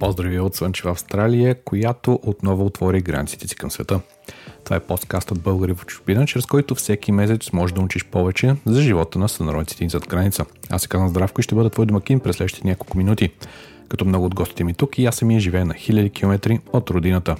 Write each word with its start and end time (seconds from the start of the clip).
Поздрави 0.00 0.40
от 0.40 0.54
Слънчева 0.54 0.90
Австралия, 0.90 1.54
която 1.64 2.20
отново 2.22 2.66
отвори 2.66 3.00
границите 3.00 3.48
си 3.48 3.56
към 3.56 3.70
света. 3.70 4.00
Това 4.64 4.76
е 4.76 4.80
подкаст 4.80 5.30
от 5.30 5.40
българи 5.40 5.72
в 5.72 5.86
чужбина, 5.86 6.26
чрез 6.26 6.46
който 6.46 6.74
всеки 6.74 7.12
месец 7.12 7.52
можеш 7.52 7.74
да 7.74 7.80
научиш 7.80 8.04
повече 8.04 8.54
за 8.66 8.82
живота 8.82 9.18
на 9.18 9.28
сънародниците 9.28 9.84
ни 9.84 9.90
зад 9.90 10.08
граница. 10.08 10.44
Аз 10.70 10.82
се 10.82 10.88
казвам 10.88 11.08
Здравко 11.08 11.40
и 11.40 11.42
ще 11.42 11.54
бъда 11.54 11.70
твой 11.70 11.86
домакин 11.86 12.20
през 12.20 12.36
следващите 12.36 12.68
няколко 12.68 12.98
минути. 12.98 13.30
Като 13.88 14.04
много 14.04 14.26
от 14.26 14.34
гостите 14.34 14.64
ми 14.64 14.74
тук 14.74 14.98
и 14.98 15.06
аз 15.06 15.16
самия 15.16 15.40
живея 15.40 15.66
на 15.66 15.74
хиляди 15.74 16.10
километри 16.10 16.60
от 16.72 16.90
родината. 16.90 17.36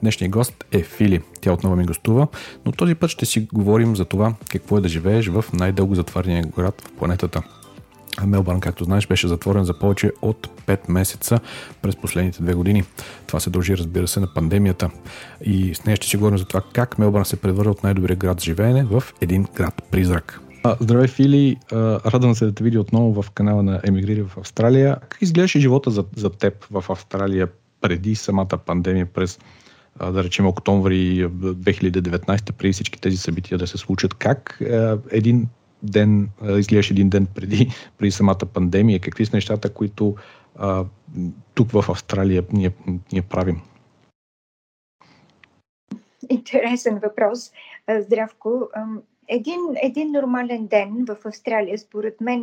Днешният 0.00 0.32
гост 0.32 0.64
е 0.72 0.82
Фили. 0.82 1.20
Тя 1.40 1.52
отново 1.52 1.76
ми 1.76 1.84
гостува, 1.84 2.26
но 2.66 2.72
този 2.72 2.94
път 2.94 3.10
ще 3.10 3.26
си 3.26 3.48
говорим 3.52 3.96
за 3.96 4.04
това 4.04 4.34
какво 4.48 4.78
е 4.78 4.80
да 4.80 4.88
живееш 4.88 5.28
в 5.28 5.44
най-дълго 5.52 5.94
затворения 5.94 6.44
град 6.56 6.82
в 6.86 6.92
планетата– 6.98 7.42
Мелбърн, 8.26 8.60
както 8.60 8.84
знаеш, 8.84 9.06
беше 9.06 9.28
затворен 9.28 9.64
за 9.64 9.78
повече 9.78 10.12
от 10.22 10.48
5 10.66 10.78
месеца 10.88 11.40
през 11.82 11.96
последните 11.96 12.42
две 12.42 12.54
години. 12.54 12.84
Това 13.26 13.40
се 13.40 13.50
дължи, 13.50 13.76
разбира 13.76 14.08
се, 14.08 14.20
на 14.20 14.34
пандемията. 14.34 14.90
И 15.44 15.74
с 15.74 15.84
нея 15.84 15.96
ще 15.96 16.06
си 16.06 16.16
говорим 16.16 16.38
за 16.38 16.44
това 16.44 16.62
как 16.72 16.98
Мелбърн 16.98 17.24
се 17.24 17.36
превърна 17.36 17.70
от 17.70 17.82
най-добрия 17.82 18.16
град 18.16 18.40
за 18.40 18.44
живеене 18.44 18.84
в 18.84 19.02
един 19.20 19.46
град-призрак. 19.54 20.40
Здравей, 20.80 21.08
Фили! 21.08 21.56
Радвам 21.72 22.34
се 22.34 22.44
да 22.44 22.52
те 22.52 22.64
видя 22.64 22.80
отново 22.80 23.22
в 23.22 23.30
канала 23.30 23.62
на 23.62 23.80
Емигрири 23.84 24.22
в 24.22 24.38
Австралия. 24.38 24.96
Как 25.00 25.18
изглеждаше 25.22 25.60
живота 25.60 25.90
за, 25.90 26.04
за 26.16 26.30
теб 26.30 26.66
в 26.70 26.84
Австралия 26.88 27.48
преди 27.80 28.14
самата 28.14 28.58
пандемия 28.66 29.06
през 29.06 29.38
да 30.12 30.24
речем 30.24 30.46
октомври 30.46 31.26
2019, 31.28 32.52
преди 32.52 32.72
всички 32.72 33.00
тези 33.00 33.16
събития 33.16 33.58
да 33.58 33.66
се 33.66 33.78
случат? 33.78 34.14
Как 34.14 34.62
един 35.10 35.48
ден, 35.82 36.28
изглеждаш 36.58 36.90
един 36.90 37.08
ден 37.08 37.26
преди, 37.34 37.70
преди 37.98 38.10
самата 38.10 38.46
пандемия? 38.54 39.00
Какви 39.00 39.26
са 39.26 39.36
нещата, 39.36 39.74
които 39.74 40.14
а, 40.56 40.84
тук 41.54 41.70
в 41.70 41.84
Австралия 41.88 42.44
ние, 42.52 42.70
ние 43.12 43.22
правим? 43.22 43.60
Интересен 46.28 46.98
въпрос. 46.98 47.52
Здравко. 47.98 48.68
Един, 49.28 49.60
един 49.82 50.12
нормален 50.12 50.66
ден 50.66 51.04
в 51.08 51.16
Австралия, 51.24 51.78
според 51.78 52.20
мен, 52.20 52.42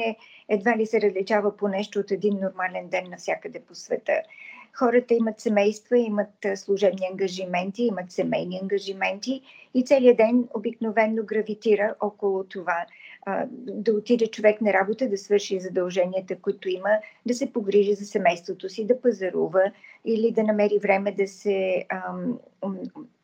едва 0.49 0.77
ли 0.77 0.85
се 0.85 1.01
различава 1.01 1.57
по 1.57 1.67
нещо 1.67 1.99
от 1.99 2.11
един 2.11 2.39
нормален 2.39 2.87
ден 2.87 3.09
навсякъде 3.09 3.59
по 3.59 3.75
света. 3.75 4.13
Хората 4.73 5.13
имат 5.13 5.39
семейства, 5.39 5.97
имат 5.97 6.45
служебни 6.55 7.07
ангажименти, 7.11 7.83
имат 7.83 8.11
семейни 8.11 8.59
ангажименти 8.61 9.41
и 9.73 9.85
целият 9.85 10.17
ден 10.17 10.47
обикновенно 10.53 11.25
гравитира 11.25 11.95
около 11.99 12.43
това 12.43 12.85
да 13.55 13.93
отиде 13.93 14.27
човек 14.27 14.61
на 14.61 14.73
работа, 14.73 15.09
да 15.09 15.17
свърши 15.17 15.59
задълженията, 15.59 16.35
които 16.35 16.69
има, 16.69 16.89
да 17.25 17.33
се 17.33 17.53
погрижи 17.53 17.93
за 17.93 18.05
семейството 18.05 18.69
си, 18.69 18.87
да 18.87 19.01
пазарува 19.01 19.71
или 20.05 20.31
да 20.31 20.43
намери 20.43 20.79
време 20.81 21.11
да 21.11 21.27
се 21.27 21.85
ам, 21.89 22.39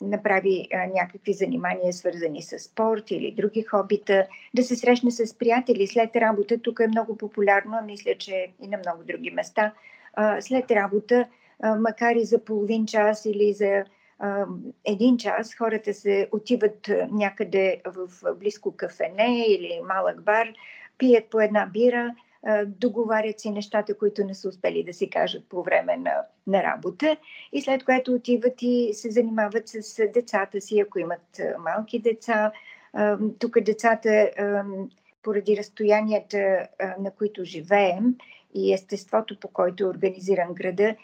направи 0.01 0.67
а, 0.73 0.87
някакви 0.87 1.33
занимания, 1.33 1.93
свързани 1.93 2.41
с 2.41 2.59
спорт 2.59 3.11
или 3.11 3.31
други 3.31 3.61
хобита, 3.61 4.27
да 4.53 4.63
се 4.63 4.75
срещне 4.75 5.11
с 5.11 5.37
приятели 5.37 5.87
след 5.87 6.15
работа. 6.15 6.57
Тук 6.57 6.79
е 6.79 6.88
много 6.88 7.17
популярно, 7.17 7.81
мисля, 7.85 8.15
че 8.17 8.47
и 8.61 8.67
на 8.67 8.77
много 8.77 9.03
други 9.03 9.31
места. 9.31 9.73
А, 10.13 10.41
след 10.41 10.71
работа, 10.71 11.27
а, 11.61 11.75
макар 11.75 12.15
и 12.15 12.25
за 12.25 12.39
половин 12.39 12.85
час 12.85 13.25
или 13.25 13.53
за 13.53 13.83
един 14.85 15.17
час 15.17 15.55
хората 15.55 15.93
се 15.93 16.29
отиват 16.31 16.89
някъде 17.11 17.81
в 17.85 18.07
близко 18.35 18.75
кафене 18.75 19.45
или 19.47 19.81
малък 19.88 20.21
бар, 20.21 20.47
пият 20.97 21.29
по 21.29 21.39
една 21.39 21.66
бира, 21.66 22.16
договарят 22.66 23.39
си 23.39 23.49
нещата, 23.49 23.97
които 23.97 24.23
не 24.23 24.33
са 24.33 24.49
успели 24.49 24.83
да 24.83 24.94
си 24.94 25.09
кажат 25.09 25.49
по 25.49 25.63
време 25.63 25.97
на, 25.97 26.13
на 26.47 26.63
работа 26.63 27.17
и 27.53 27.61
след 27.61 27.83
което 27.83 28.11
отиват 28.13 28.61
и 28.61 28.89
се 28.94 29.11
занимават 29.11 29.67
с 29.67 30.07
децата 30.13 30.61
си, 30.61 30.79
ако 30.79 31.00
имат 31.00 31.41
малки 31.59 32.00
деца. 32.00 32.51
Тук 33.40 33.59
децата, 33.59 34.29
поради 35.23 35.57
разстоянията, 35.57 36.67
на 37.00 37.11
които 37.11 37.44
живеем 37.44 38.16
и 38.53 38.73
естеството, 38.73 39.40
по 39.40 39.47
който 39.47 39.84
е 39.84 39.88
организиран 39.88 40.53
града, 40.53 40.95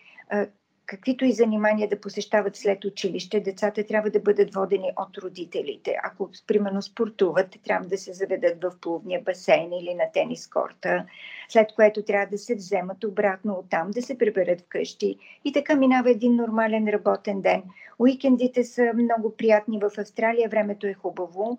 каквито 0.89 1.25
и 1.25 1.31
занимания 1.31 1.89
да 1.89 2.01
посещават 2.01 2.55
след 2.55 2.85
училище, 2.85 3.39
децата 3.39 3.83
трябва 3.83 4.09
да 4.09 4.19
бъдат 4.19 4.53
водени 4.53 4.91
от 4.97 5.17
родителите. 5.17 5.95
Ако, 6.03 6.29
примерно, 6.47 6.81
спортуват, 6.81 7.47
трябва 7.63 7.87
да 7.87 7.97
се 7.97 8.13
заведат 8.13 8.63
в 8.63 8.71
плувния 8.81 9.21
басейн 9.21 9.73
или 9.73 9.93
на 9.93 10.03
тенис 10.13 10.47
корта, 10.47 11.05
след 11.49 11.67
което 11.75 12.03
трябва 12.03 12.27
да 12.31 12.37
се 12.37 12.55
вземат 12.55 13.03
обратно 13.03 13.53
оттам, 13.53 13.91
да 13.91 14.01
се 14.01 14.17
приберат 14.17 14.61
вкъщи. 14.61 15.17
И 15.45 15.53
така 15.53 15.75
минава 15.75 16.11
един 16.11 16.35
нормален 16.35 16.87
работен 16.87 17.41
ден. 17.41 17.63
Уикендите 17.99 18.63
са 18.63 18.91
много 18.93 19.35
приятни 19.37 19.79
в 19.79 19.91
Австралия, 19.97 20.49
времето 20.49 20.87
е 20.87 20.93
хубаво. 20.93 21.57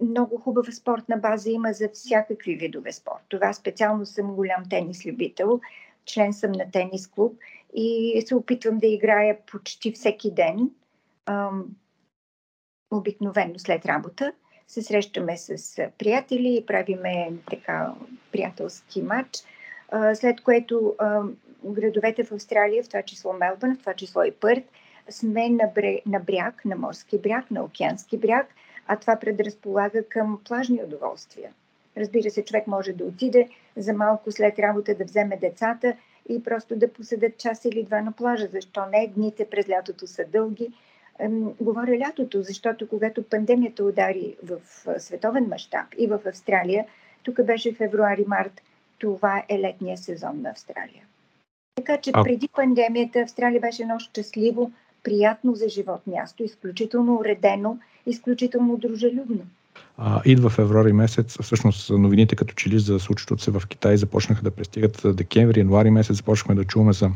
Много 0.00 0.36
хубава 0.36 0.72
спортна 0.72 1.16
база 1.16 1.50
има 1.50 1.72
за 1.72 1.88
всякакви 1.92 2.54
видове 2.54 2.92
спорт. 2.92 3.22
Това 3.28 3.52
специално 3.52 4.06
съм 4.06 4.34
голям 4.34 4.62
тенис 4.70 5.06
любител 5.06 5.60
член 6.06 6.32
съм 6.32 6.52
на 6.52 6.70
тенис 6.70 7.06
клуб 7.06 7.38
и 7.74 8.22
се 8.26 8.34
опитвам 8.34 8.78
да 8.78 8.86
играя 8.86 9.38
почти 9.52 9.92
всеки 9.92 10.30
ден, 10.30 10.70
обикновено 12.90 13.58
след 13.58 13.86
работа. 13.86 14.32
Се 14.68 14.82
срещаме 14.82 15.36
с 15.36 15.76
приятели 15.98 16.56
и 16.56 16.66
правиме 16.66 17.32
така 17.50 17.94
приятелски 18.32 19.02
матч, 19.02 19.38
след 20.14 20.40
което 20.40 20.96
градовете 21.64 22.24
в 22.24 22.32
Австралия, 22.32 22.82
в 22.82 22.88
това 22.88 23.02
число 23.02 23.32
Мелбърн, 23.32 23.76
в 23.76 23.78
това 23.78 23.94
число 23.94 24.22
и 24.22 24.32
Пърт, 24.32 24.64
сме 25.10 25.48
на 26.06 26.20
бряг, 26.20 26.64
на 26.64 26.76
морски 26.76 27.18
бряг, 27.18 27.50
на 27.50 27.64
океански 27.64 28.18
бряг, 28.18 28.54
а 28.86 28.96
това 28.96 29.16
предразполага 29.16 30.08
към 30.08 30.40
плажни 30.44 30.84
удоволствия. 30.84 31.52
Разбира 31.96 32.30
се, 32.30 32.44
човек 32.44 32.66
може 32.66 32.92
да 32.92 33.04
отиде 33.04 33.48
за 33.76 33.92
малко 33.92 34.32
след 34.32 34.58
работа 34.58 34.94
да 34.94 35.04
вземе 35.04 35.36
децата 35.36 35.96
и 36.28 36.42
просто 36.42 36.76
да 36.76 36.92
поседят 36.92 37.38
час 37.38 37.64
или 37.64 37.82
два 37.82 38.02
на 38.02 38.12
плажа. 38.12 38.46
Защо 38.52 38.86
не? 38.86 39.06
Дните 39.06 39.50
през 39.50 39.68
лятото 39.68 40.06
са 40.06 40.24
дълги. 40.32 40.72
Говоря 41.60 41.98
лятото, 41.98 42.42
защото 42.42 42.88
когато 42.88 43.22
пандемията 43.22 43.84
удари 43.84 44.36
в 44.42 44.60
световен 44.98 45.48
мащаб 45.48 45.86
и 45.98 46.06
в 46.06 46.20
Австралия, 46.26 46.86
тук 47.22 47.44
беше 47.44 47.72
февруари-март, 47.72 48.62
това 48.98 49.44
е 49.48 49.58
летния 49.58 49.98
сезон 49.98 50.40
на 50.42 50.50
Австралия. 50.50 51.02
Така 51.74 51.96
че 51.96 52.12
преди 52.12 52.48
пандемията 52.48 53.18
Австралия 53.18 53.60
беше 53.60 53.82
едно 53.82 53.98
щастливо, 53.98 54.70
приятно 55.02 55.54
за 55.54 55.68
живот 55.68 56.06
място, 56.06 56.44
изключително 56.44 57.16
уредено, 57.16 57.78
изключително 58.06 58.76
дружелюбно. 58.76 59.46
А, 59.98 60.22
идва 60.24 60.50
февруари 60.50 60.92
месец, 60.92 61.36
всъщност 61.42 61.90
новините 61.90 62.36
като 62.36 62.54
че 62.54 62.70
ли 62.70 62.78
за 62.78 63.00
случващото 63.00 63.42
се 63.42 63.50
в 63.50 63.62
Китай 63.68 63.96
започнаха 63.96 64.42
да 64.42 64.50
пристигат 64.50 65.02
декември, 65.16 65.60
януари 65.60 65.90
месец, 65.90 66.16
започнахме 66.16 66.54
да 66.54 66.64
чуваме 66.64 66.92
за 66.92 67.10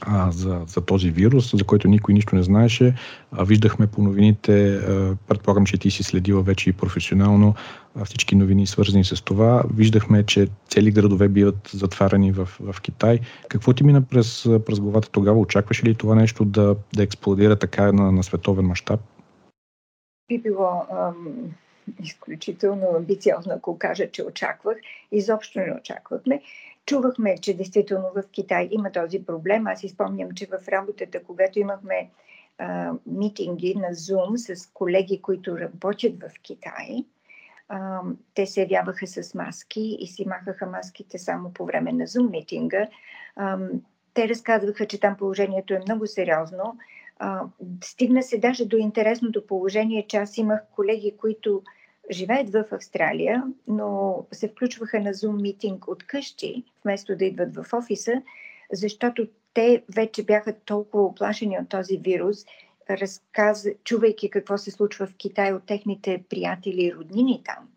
а, 0.00 0.30
за, 0.30 0.62
за 0.66 0.80
този 0.80 1.10
вирус, 1.10 1.56
за 1.56 1.64
който 1.64 1.88
никой 1.88 2.14
нищо 2.14 2.36
не 2.36 2.42
знаеше. 2.42 2.94
А, 3.32 3.44
виждахме 3.44 3.86
по 3.86 4.02
новините, 4.02 4.76
а, 4.76 5.16
предполагам, 5.28 5.66
че 5.66 5.78
ти 5.78 5.90
си 5.90 6.02
следила 6.02 6.42
вече 6.42 6.70
и 6.70 6.72
професионално 6.72 7.54
а, 7.96 8.04
всички 8.04 8.36
новини 8.36 8.66
свързани 8.66 9.04
с 9.04 9.24
това. 9.24 9.64
Виждахме, 9.74 10.22
че 10.22 10.48
цели 10.68 10.90
градове 10.90 11.28
биват 11.28 11.70
затваряни 11.72 12.32
в, 12.32 12.48
в 12.60 12.80
Китай. 12.80 13.18
Какво 13.48 13.72
ти 13.72 13.84
мина 13.84 14.02
през, 14.02 14.48
през 14.66 14.80
главата 14.80 15.10
тогава? 15.10 15.38
Очакваш 15.38 15.84
ли 15.84 15.94
това 15.94 16.14
нещо 16.14 16.44
да, 16.44 16.76
да 16.94 17.02
експлодира 17.02 17.56
така 17.56 17.92
на, 17.92 18.12
на 18.12 18.22
световен 18.22 18.66
мащаб? 18.66 19.00
Би 20.28 20.38
било 20.38 20.86
изключително 22.02 22.96
амбициозно, 22.96 23.52
ако 23.56 23.78
кажа, 23.78 24.10
че 24.10 24.24
очаквах. 24.24 24.76
Изобщо 25.12 25.60
не 25.60 25.74
очаквахме. 25.80 26.42
Чувахме, 26.86 27.38
че 27.38 27.56
действително 27.56 28.10
в 28.16 28.22
Китай 28.32 28.68
има 28.70 28.92
този 28.92 29.26
проблем. 29.26 29.66
Аз 29.66 29.84
изпомням, 29.84 30.30
че 30.34 30.46
в 30.46 30.68
работата, 30.68 31.22
когато 31.22 31.58
имахме 31.58 32.10
а, 32.58 32.92
митинги 33.06 33.74
на 33.74 33.88
Zoom 33.88 34.36
с 34.36 34.66
колеги, 34.66 35.22
които 35.22 35.58
работят 35.58 36.20
в 36.20 36.30
Китай, 36.42 37.04
а, 37.68 38.00
те 38.34 38.46
се 38.46 38.60
явяваха 38.60 39.06
с 39.06 39.34
маски 39.34 39.96
и 40.00 40.06
си 40.06 40.24
махаха 40.28 40.66
маските 40.66 41.18
само 41.18 41.52
по 41.52 41.64
време 41.64 41.92
на 41.92 42.06
Zoom 42.06 42.30
митинга. 42.30 42.88
А, 43.36 43.58
те 44.14 44.28
разказваха, 44.28 44.86
че 44.86 45.00
там 45.00 45.16
положението 45.16 45.74
е 45.74 45.82
много 45.86 46.06
сериозно 46.06 46.78
стигна 47.84 48.22
се 48.22 48.38
даже 48.38 48.66
до 48.66 48.76
интересното 48.76 49.46
положение, 49.46 50.06
че 50.08 50.16
аз 50.16 50.38
имах 50.38 50.60
колеги, 50.74 51.14
които 51.20 51.62
живеят 52.10 52.50
в 52.50 52.64
Австралия, 52.72 53.42
но 53.68 54.24
се 54.32 54.48
включваха 54.48 55.00
на 55.00 55.14
Zoom 55.14 55.42
митинг 55.42 55.88
от 55.88 56.02
къщи, 56.02 56.64
вместо 56.84 57.16
да 57.16 57.24
идват 57.24 57.54
в 57.54 57.66
офиса, 57.72 58.22
защото 58.72 59.26
те 59.54 59.82
вече 59.94 60.24
бяха 60.24 60.52
толкова 60.52 61.04
оплашени 61.04 61.58
от 61.58 61.68
този 61.68 61.96
вирус, 61.96 62.38
разказ, 62.90 63.66
чувайки 63.84 64.30
какво 64.30 64.58
се 64.58 64.70
случва 64.70 65.06
в 65.06 65.16
Китай 65.16 65.52
от 65.52 65.66
техните 65.66 66.24
приятели 66.28 66.84
и 66.84 66.94
роднини 66.94 67.42
там. 67.44 67.68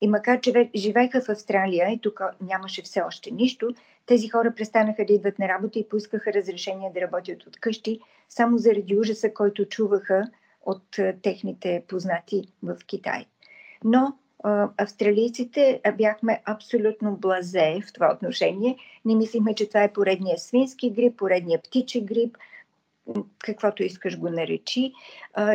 И 0.00 0.08
макар, 0.08 0.40
че 0.40 0.70
живееха 0.76 1.20
в 1.20 1.28
Австралия 1.28 1.90
и 1.90 2.00
тук 2.00 2.20
нямаше 2.40 2.82
все 2.82 3.00
още 3.00 3.30
нищо, 3.30 3.74
тези 4.06 4.28
хора 4.28 4.54
престанаха 4.56 5.04
да 5.04 5.12
идват 5.12 5.38
на 5.38 5.48
работа 5.48 5.78
и 5.78 5.88
поискаха 5.88 6.32
разрешение 6.32 6.90
да 6.94 7.00
работят 7.00 7.46
от 7.46 7.60
къщи, 7.60 8.00
само 8.28 8.58
заради 8.58 8.96
ужаса, 8.96 9.34
който 9.34 9.64
чуваха 9.64 10.30
от 10.62 10.98
техните 11.22 11.82
познати 11.88 12.42
в 12.62 12.76
Китай. 12.86 13.26
Но 13.84 14.16
австралийците 14.76 15.80
бяхме 15.96 16.42
абсолютно 16.44 17.16
блазе 17.16 17.80
в 17.88 17.92
това 17.92 18.12
отношение. 18.14 18.76
Не 19.04 19.14
мислихме, 19.14 19.54
че 19.54 19.68
това 19.68 19.82
е 19.82 19.92
поредния 19.92 20.38
свински 20.38 20.90
грип, 20.90 21.16
поредния 21.16 21.62
птичи 21.62 22.00
грип, 22.00 22.36
каквото 23.38 23.82
искаш 23.82 24.18
го 24.18 24.30
наречи, 24.30 24.92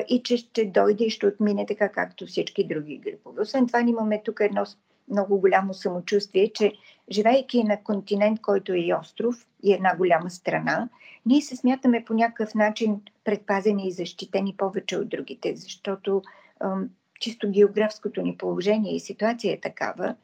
и 0.10 0.22
че 0.24 0.38
ще 0.38 0.66
дойде 0.66 1.04
и 1.04 1.10
ще 1.10 1.28
отмине 1.28 1.66
така, 1.66 1.90
както 1.90 2.26
всички 2.26 2.68
други 2.68 2.98
грипове. 2.98 3.42
Освен 3.42 3.68
това, 3.68 3.80
имаме 3.80 4.22
тук 4.26 4.40
едно 4.40 4.66
много 5.10 5.40
голямо 5.40 5.74
самочувствие, 5.74 6.52
че 6.54 6.74
живейки 7.12 7.64
на 7.64 7.84
континент, 7.84 8.42
който 8.42 8.74
е 8.74 8.78
и 8.78 8.94
остров, 8.94 9.48
и 9.64 9.74
една 9.74 9.96
голяма 9.96 10.30
страна, 10.30 10.90
ние 11.26 11.42
се 11.42 11.56
смятаме 11.56 12.06
по 12.06 12.14
някакъв 12.14 12.56
начин 12.56 13.02
предпазени 13.24 13.88
и 13.88 13.92
защитени 13.92 14.56
повече 14.58 14.98
от 14.98 15.10
другите, 15.10 15.56
защото 15.56 16.22
чисто 17.20 17.52
географското 17.52 18.22
ни 18.22 18.38
положение 18.38 18.96
и 18.96 19.00
ситуация 19.00 19.54
е 19.54 19.60
такава, 19.60 20.16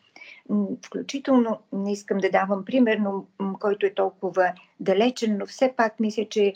включително 0.86 1.60
не 1.74 1.92
искам 1.92 2.18
да 2.18 2.32
давам 2.32 2.66
пример, 2.66 2.98
но 2.98 3.26
който 3.60 3.86
е 3.86 3.94
толкова 3.94 4.54
далечен, 4.80 5.38
но 5.38 5.46
все 5.46 5.74
пак 5.78 6.00
мисля, 6.00 6.26
че 6.30 6.54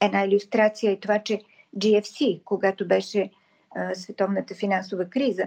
една 0.00 0.24
иллюстрация 0.24 0.92
е 0.92 1.00
това, 1.00 1.18
че 1.18 1.40
GFC, 1.76 2.42
когато 2.44 2.88
беше 2.88 3.30
а, 3.74 3.94
световната 3.94 4.54
финансова 4.54 5.04
криза, 5.04 5.44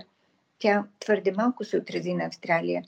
тя 0.60 0.84
твърде 1.00 1.32
малко 1.32 1.64
се 1.64 1.78
отрази 1.78 2.14
на 2.14 2.26
Австралия. 2.26 2.84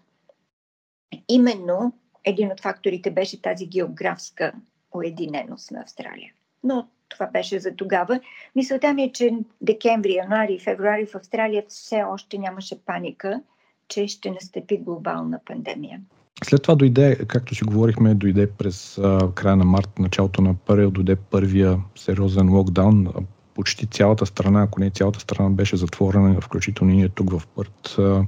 Именно 1.30 1.94
един 2.24 2.52
от 2.52 2.62
факторите 2.62 3.12
беше 3.12 3.42
тази 3.42 3.66
географска 3.66 4.54
уединеност 4.92 5.72
на 5.72 5.81
Австралия. 5.81 6.34
Но 6.63 6.88
това 7.10 7.28
беше 7.28 7.60
за 7.60 7.75
тогава. 7.75 8.19
Мисълта 8.56 8.94
ми 8.94 9.04
е, 9.04 9.12
че 9.12 9.31
декември, 9.62 10.13
януари 10.13 10.60
февруари 10.60 11.06
в 11.06 11.16
Австралия 11.16 11.63
все 11.68 12.04
още 12.04 12.38
нямаше 12.38 12.86
паника, 12.86 13.42
че 13.88 14.08
ще 14.08 14.31
настъпи 14.31 14.78
глобална 14.78 15.40
пандемия. 15.46 16.02
След 16.44 16.62
това 16.62 16.75
дойде, 16.75 17.16
както 17.28 17.56
си 17.56 17.63
говорихме, 17.63 18.16
дойде 18.16 18.48
през 18.48 18.98
а, 18.98 19.31
края 19.36 19.56
на 19.56 19.66
март, 19.66 20.00
началото 20.00 20.42
на 20.42 20.50
април, 20.50 20.92
дойде 20.92 21.16
първия 21.16 21.80
сериозен 21.95 22.50
локдаун. 22.50 23.07
Почти 23.54 23.86
цялата 23.86 24.25
страна, 24.25 24.62
ако 24.62 24.80
не 24.80 24.89
цялата 24.89 25.19
страна, 25.19 25.50
беше 25.50 25.78
затворена, 25.78 26.42
включително 26.42 26.94
ние 26.94 27.10
тук 27.10 27.39
в 27.39 27.48
Пърт. 27.56 27.95
А, 28.00 28.25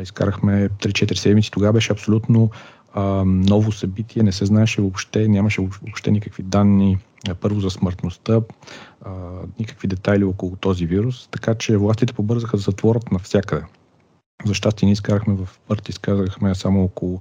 изкарахме 0.00 0.68
3-4 0.68 1.14
седмици. 1.14 1.50
Тогава 1.50 1.72
беше 1.72 1.92
абсолютно 1.92 2.50
а, 2.94 3.24
ново 3.24 3.72
събитие, 3.72 4.22
не 4.22 4.32
се 4.32 4.44
знаеше 4.44 4.80
въобще, 4.80 5.28
нямаше 5.28 5.60
въобще 5.60 6.10
никакви 6.10 6.42
данни 6.42 6.98
първо 7.40 7.60
за 7.60 7.70
смъртността, 7.70 8.40
а, 9.02 9.10
никакви 9.58 9.88
детайли 9.88 10.24
около 10.24 10.56
този 10.56 10.86
вирус, 10.86 11.28
така 11.30 11.54
че 11.54 11.76
властите 11.76 12.12
побързаха 12.12 12.56
да 12.56 12.62
затворят 12.62 13.12
навсякъде. 13.12 13.62
За 14.44 14.54
щастие 14.54 14.86
ние 14.86 14.92
изкарахме 14.92 15.34
в 15.34 15.48
Пърт, 15.68 15.88
изказахме 15.88 16.54
само 16.54 16.84
около 16.84 17.20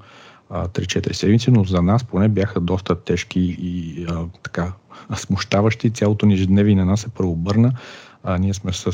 3-4 0.49 1.11
седмици, 1.11 1.51
но 1.51 1.63
за 1.63 1.81
нас 1.81 2.03
поне 2.03 2.29
бяха 2.29 2.59
доста 2.59 2.95
тежки 2.95 3.57
и 3.59 4.05
а, 4.09 4.25
така 4.43 4.73
смущаващи. 5.15 5.89
Цялото 5.89 6.25
ни 6.25 6.33
ежедневие 6.33 6.75
на 6.75 6.85
нас 6.85 7.01
се 7.01 7.09
преобърна. 7.09 7.73
А, 8.23 8.37
ние 8.37 8.53
сме 8.53 8.73
с, 8.73 8.87
а, 8.87 8.91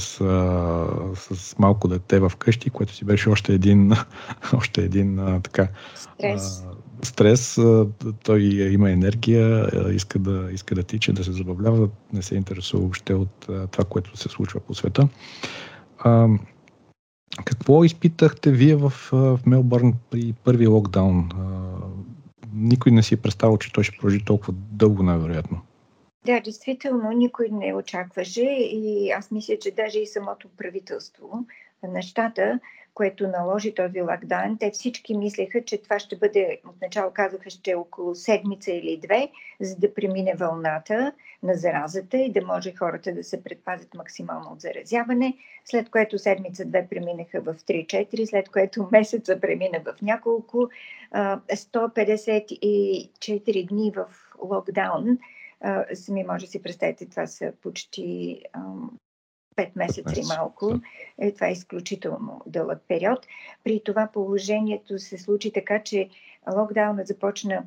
с 1.15 1.59
малко 1.59 1.87
дете 1.87 2.19
в 2.19 2.31
къщи, 2.37 2.69
което 2.69 2.93
си 2.93 3.05
беше 3.05 3.29
още 3.29 3.53
един, 3.53 3.91
още 4.53 4.81
един 4.81 5.19
а, 5.19 5.39
така, 5.39 5.67
стрес. 5.95 6.63
А, 7.01 7.05
стрес. 7.05 7.57
А, 7.57 7.87
той 8.23 8.41
има 8.71 8.91
енергия, 8.91 9.69
а, 9.73 9.91
иска, 9.93 10.19
да, 10.19 10.51
иска 10.51 10.75
да 10.75 10.83
тича, 10.83 11.13
да 11.13 11.23
се 11.23 11.31
забавлява, 11.31 11.89
не 12.13 12.21
се 12.21 12.35
интересува 12.35 12.81
въобще 12.81 13.13
от 13.13 13.49
а, 13.49 13.67
това, 13.67 13.83
което 13.83 14.17
се 14.17 14.29
случва 14.29 14.59
по 14.59 14.73
света. 14.73 15.07
А, 15.99 16.27
какво 17.43 17.83
изпитахте 17.83 18.51
вие 18.51 18.75
в, 18.75 18.93
в 19.11 19.39
Мелбърн 19.45 19.93
при 20.09 20.33
първи 20.43 20.67
локдаун? 20.67 21.29
Никой 22.53 22.91
не 22.91 23.03
си 23.03 23.13
е 23.13 23.17
представил, 23.17 23.57
че 23.57 23.73
той 23.73 23.83
ще 23.83 23.97
продължи 23.97 24.25
толкова 24.25 24.53
дълго, 24.53 25.03
най-вероятно. 25.03 25.61
Да, 26.25 26.39
действително 26.39 27.11
никой 27.11 27.49
не 27.51 27.73
очакваше 27.73 28.41
и 28.41 29.11
аз 29.11 29.31
мисля, 29.31 29.59
че 29.61 29.71
даже 29.71 29.99
и 29.99 30.07
самото 30.07 30.47
правителство 30.57 31.45
на 31.83 32.01
щата 32.01 32.59
което 32.95 33.27
наложи 33.27 33.75
този 33.75 34.01
лакдаун, 34.01 34.57
те 34.57 34.71
всички 34.71 35.17
мислеха, 35.17 35.65
че 35.65 35.81
това 35.81 35.99
ще 35.99 36.15
бъде, 36.15 36.61
отначало 36.69 37.11
казаха, 37.11 37.49
ще 37.49 37.71
е 37.71 37.75
около 37.75 38.15
седмица 38.15 38.71
или 38.71 38.97
две, 38.97 39.29
за 39.61 39.75
да 39.75 39.93
премине 39.93 40.35
вълната 40.35 41.11
на 41.43 41.53
заразата 41.53 42.17
и 42.17 42.31
да 42.31 42.45
може 42.45 42.75
хората 42.75 43.13
да 43.13 43.23
се 43.23 43.43
предпазят 43.43 43.93
максимално 43.93 44.51
от 44.51 44.61
заразяване, 44.61 45.37
след 45.65 45.89
което 45.89 46.19
седмица-две 46.19 46.87
преминаха 46.89 47.41
в 47.41 47.55
3-4, 47.55 48.25
след 48.25 48.49
което 48.49 48.87
месеца 48.91 49.41
премина 49.41 49.81
в 49.85 49.95
няколко, 50.01 50.69
154 51.13 53.67
дни 53.67 53.91
в 53.95 54.05
локдаун, 54.41 55.17
сами 55.93 56.23
може 56.23 56.45
да 56.45 56.51
си 56.51 56.63
представите, 56.63 57.09
това 57.09 57.27
са 57.27 57.53
почти 57.61 58.41
5 59.55 59.71
месеца 59.75 60.19
и 60.19 60.23
малко. 60.37 60.79
Е, 61.19 61.31
това 61.31 61.47
е 61.47 61.51
изключително 61.51 62.41
дълъг 62.45 62.81
период. 62.87 63.27
При 63.63 63.81
това 63.85 64.09
положението 64.13 64.99
се 64.99 65.17
случи 65.17 65.53
така, 65.53 65.83
че 65.83 66.09
локдаунът 66.55 67.07
започна 67.07 67.63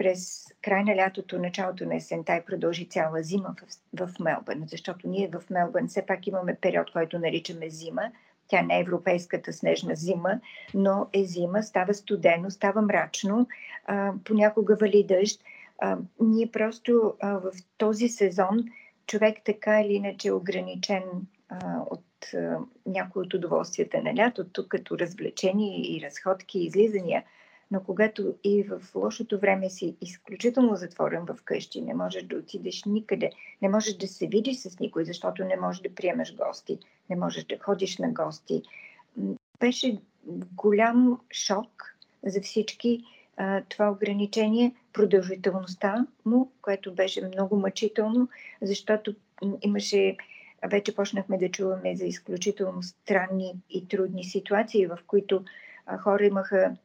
през 0.00 0.46
край 0.62 0.84
на 0.84 0.96
лятото, 0.96 1.38
началото 1.38 1.86
на 1.86 1.94
есента 1.94 2.36
и 2.36 2.44
продължи 2.46 2.88
цяла 2.88 3.22
зима 3.22 3.54
в, 3.94 4.06
в 4.06 4.18
Мелбърн, 4.20 4.64
защото 4.66 5.08
ние 5.08 5.28
в 5.28 5.50
Мелбърн 5.50 5.88
все 5.88 6.06
пак 6.06 6.26
имаме 6.26 6.54
период, 6.54 6.92
който 6.92 7.18
наричаме 7.18 7.70
зима. 7.70 8.02
Тя 8.48 8.62
не 8.62 8.76
е 8.76 8.80
европейската 8.80 9.52
снежна 9.52 9.96
зима, 9.96 10.40
но 10.74 11.08
е 11.12 11.24
зима, 11.24 11.62
става 11.62 11.94
студено, 11.94 12.50
става 12.50 12.82
мрачно, 12.82 13.46
а, 13.86 14.12
понякога 14.24 14.76
вали 14.76 15.04
дъжд. 15.04 15.40
А, 15.78 15.98
ние 16.20 16.50
просто 16.50 17.14
а, 17.20 17.32
в 17.32 17.50
този 17.78 18.08
сезон 18.08 18.64
човек 19.06 19.38
така 19.44 19.80
или 19.80 19.92
иначе 19.92 20.28
е 20.28 20.32
ограничен 20.32 21.02
а, 21.48 21.82
от 21.90 22.34
а, 22.34 22.58
някои 22.86 23.22
от 23.22 23.34
удоволствията 23.34 24.02
на 24.02 24.14
лятото, 24.14 24.68
като 24.68 24.98
развлечения 24.98 25.96
и 25.96 26.00
разходки 26.02 26.58
и 26.58 26.66
излизания. 26.66 27.24
Но 27.70 27.82
когато 27.82 28.34
и 28.44 28.62
в 28.62 28.94
лошото 28.94 29.38
време 29.38 29.70
си 29.70 29.96
изключително 30.00 30.76
затворен 30.76 31.24
в 31.24 31.36
къщи, 31.44 31.82
не 31.82 31.94
можеш 31.94 32.22
да 32.22 32.36
отидеш 32.36 32.84
никъде, 32.84 33.30
не 33.62 33.68
можеш 33.68 33.96
да 33.96 34.08
се 34.08 34.26
видиш 34.26 34.56
с 34.56 34.78
никой, 34.80 35.04
защото 35.04 35.44
не 35.44 35.56
можеш 35.56 35.82
да 35.82 35.94
приемеш 35.94 36.34
гости, 36.34 36.78
не 37.10 37.16
можеш 37.16 37.44
да 37.44 37.58
ходиш 37.58 37.98
на 37.98 38.12
гости. 38.12 38.62
Беше 39.60 40.00
голям 40.54 41.20
шок 41.32 41.96
за 42.22 42.40
всички 42.40 43.04
това 43.68 43.90
ограничение, 43.90 44.74
продължителността 44.92 46.06
му, 46.24 46.52
което 46.62 46.94
беше 46.94 47.26
много 47.26 47.56
мъчително, 47.56 48.28
защото 48.62 49.14
имаше 49.62 50.16
вече 50.70 50.94
почнахме 50.94 51.38
да 51.38 51.50
чуваме 51.50 51.96
за 51.96 52.04
изключително 52.04 52.82
странни 52.82 53.54
и 53.70 53.88
трудни 53.88 54.24
ситуации, 54.24 54.86
в 54.86 54.98
които 55.06 55.44
хора 55.98 56.24
имаха 56.24 56.76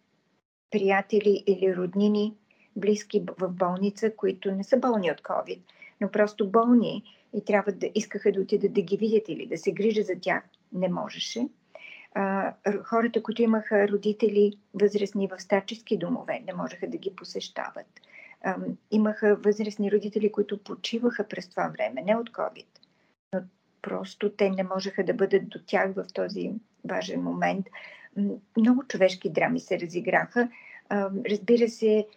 приятели 0.72 1.44
или 1.48 1.76
роднини, 1.76 2.34
близки 2.76 3.24
в 3.40 3.50
болница, 3.50 4.16
които 4.16 4.52
не 4.52 4.64
са 4.64 4.78
болни 4.78 5.12
от 5.12 5.22
COVID, 5.22 5.60
но 6.02 6.12
просто 6.12 6.50
болни 6.50 7.04
и 7.34 7.46
трябва 7.46 7.72
да 7.72 7.90
искаха 7.96 8.32
да 8.32 8.42
отидат 8.42 8.74
да 8.74 8.82
ги 8.82 8.98
видят 8.98 9.30
или 9.30 9.46
да 9.46 9.58
се 9.58 9.72
грижат 9.72 10.06
за 10.06 10.14
тях. 10.22 10.44
Не 10.74 10.90
можеше 10.90 11.48
хората, 12.84 13.24
които 13.24 13.42
имаха 13.42 13.88
родители 13.88 14.54
възрастни 14.74 15.28
в 15.28 15.40
старчески 15.40 15.98
домове, 15.98 16.44
не 16.48 16.54
можеха 16.54 16.88
да 16.88 16.98
ги 16.98 17.16
посещават. 17.16 17.88
Имаха 18.92 19.36
възрастни 19.36 19.92
родители, 19.92 20.32
които 20.32 20.64
почиваха 20.64 21.28
през 21.28 21.50
това 21.50 21.68
време, 21.68 22.02
не 22.02 22.16
от 22.16 22.30
COVID, 22.30 22.68
но 23.34 23.42
просто 23.82 24.30
те 24.30 24.50
не 24.50 24.64
можеха 24.64 25.04
да 25.04 25.14
бъдат 25.14 25.50
до 25.50 25.60
тях 25.66 25.94
в 25.94 26.06
този 26.14 26.54
важен 26.90 27.22
момент. 27.22 27.66
Много 28.58 28.84
човешки 28.88 29.30
драми 29.30 29.60
се 29.60 29.80
разиграха. 29.80 30.50
Разбира 31.30 31.70
се, 31.70 32.08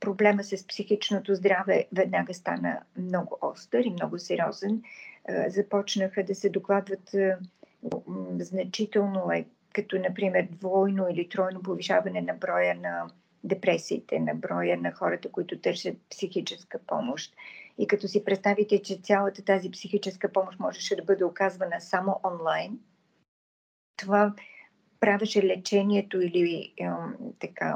проблема 0.00 0.44
с 0.44 0.66
психичното 0.66 1.34
здраве 1.34 1.86
веднага 1.92 2.34
стана 2.34 2.80
много 2.96 3.38
остър 3.40 3.84
и 3.84 3.90
много 3.90 4.18
сериозен. 4.18 4.82
Започнаха 5.48 6.24
да 6.24 6.34
се 6.34 6.50
докладват 6.50 7.14
значително 8.38 9.32
е, 9.32 9.46
като 9.72 9.98
например 9.98 10.48
двойно 10.50 11.08
или 11.08 11.28
тройно 11.28 11.62
повишаване 11.62 12.20
на 12.20 12.34
броя 12.34 12.74
на 12.74 13.06
депресиите, 13.44 14.20
на 14.20 14.34
броя 14.34 14.76
на 14.76 14.92
хората, 14.92 15.32
които 15.32 15.60
търсят 15.60 15.96
психическа 16.10 16.78
помощ. 16.86 17.34
И 17.78 17.86
като 17.86 18.08
си 18.08 18.24
представите, 18.24 18.82
че 18.82 19.00
цялата 19.02 19.44
тази 19.44 19.70
психическа 19.70 20.32
помощ 20.32 20.58
можеше 20.60 20.96
да 20.96 21.02
бъде 21.02 21.24
оказвана 21.24 21.80
само 21.80 22.20
онлайн, 22.24 22.78
това 23.96 24.34
правеше 25.00 25.42
лечението 25.42 26.20
или 26.20 26.74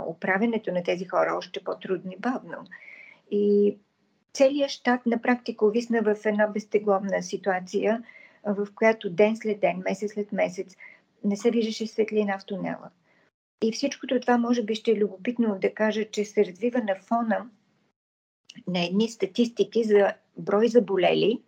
управенето 0.09 0.73
на 0.73 0.83
тези 0.83 1.05
хора 1.05 1.35
още 1.39 1.65
по-трудно 1.65 2.13
и 2.13 2.19
бавно. 2.19 2.57
И 3.31 3.77
целият 4.33 4.71
щат 4.71 5.07
на 5.07 5.23
практика 5.23 5.67
увисна 5.67 6.03
в 6.03 6.17
една 6.27 6.47
безтегловна 6.47 7.23
ситуация, 7.23 8.03
в 8.47 8.69
която 8.75 9.11
ден 9.11 9.37
след 9.37 9.61
ден, 9.61 9.83
месец 9.85 10.13
след 10.13 10.33
месец, 10.33 10.77
не 11.25 11.37
се 11.37 11.51
виждаше 11.51 11.87
светлина 11.87 12.39
в 12.39 12.47
тунела. 12.47 12.91
И 13.63 13.73
всичкото 13.73 14.21
това 14.21 14.39
може 14.39 14.63
би 14.63 14.75
ще 14.75 14.91
е 14.91 14.97
любопитно 14.97 15.59
да 15.59 15.75
кажа, 15.75 16.11
че 16.11 16.25
се 16.25 16.47
развива 16.47 16.79
на 16.79 16.97
фона 16.97 17.51
на 18.67 18.85
едни 18.85 19.09
статистики 19.09 19.85
за 19.85 20.15
брой 20.39 20.69
заболели, 20.69 21.43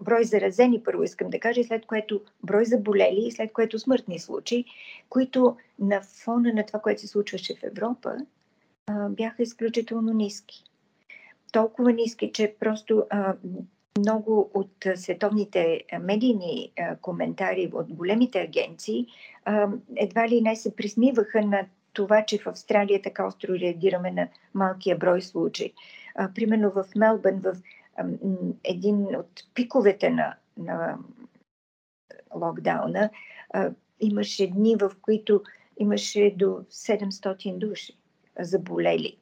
брой 0.00 0.24
заразени, 0.24 0.82
първо 0.82 1.02
искам 1.02 1.30
да 1.30 1.40
кажа, 1.40 1.64
след 1.64 1.86
което 1.86 2.20
брой 2.42 2.64
заболели 2.64 3.26
и 3.26 3.32
след 3.32 3.52
което 3.52 3.78
смъртни 3.78 4.18
случаи, 4.18 4.64
които 5.08 5.56
на 5.78 6.00
фона 6.02 6.52
на 6.52 6.66
това, 6.66 6.80
което 6.80 7.00
се 7.00 7.06
случваше 7.06 7.54
в 7.54 7.62
Европа, 7.62 8.16
бяха 9.10 9.42
изключително 9.42 10.12
ниски. 10.12 10.64
Толкова 11.52 11.92
ниски, 11.92 12.32
че 12.32 12.54
просто 12.60 13.04
много 13.98 14.50
от 14.54 14.86
световните 14.94 15.84
медийни 16.00 16.72
коментари 17.00 17.70
от 17.72 17.92
големите 17.92 18.40
агенции 18.40 19.06
едва 19.96 20.28
ли 20.28 20.40
не 20.40 20.56
се 20.56 20.76
присмиваха 20.76 21.46
на 21.46 21.66
това, 21.92 22.24
че 22.24 22.38
в 22.38 22.46
Австралия 22.46 23.02
така 23.02 23.26
остро 23.26 23.52
реагираме 23.52 24.10
на 24.10 24.28
малкия 24.54 24.98
брой 24.98 25.22
случаи. 25.22 25.72
Примерно 26.34 26.70
в 26.70 26.84
Мелбърн, 26.96 27.40
в 27.40 27.56
един 28.64 29.16
от 29.16 29.30
пиковете 29.54 30.10
на, 30.10 30.36
на 30.58 30.98
локдауна, 32.34 33.10
имаше 34.00 34.50
дни, 34.50 34.76
в 34.76 34.92
които 35.02 35.42
имаше 35.78 36.34
до 36.36 36.44
700 36.46 37.58
души 37.58 37.98
заболели. 38.40 39.16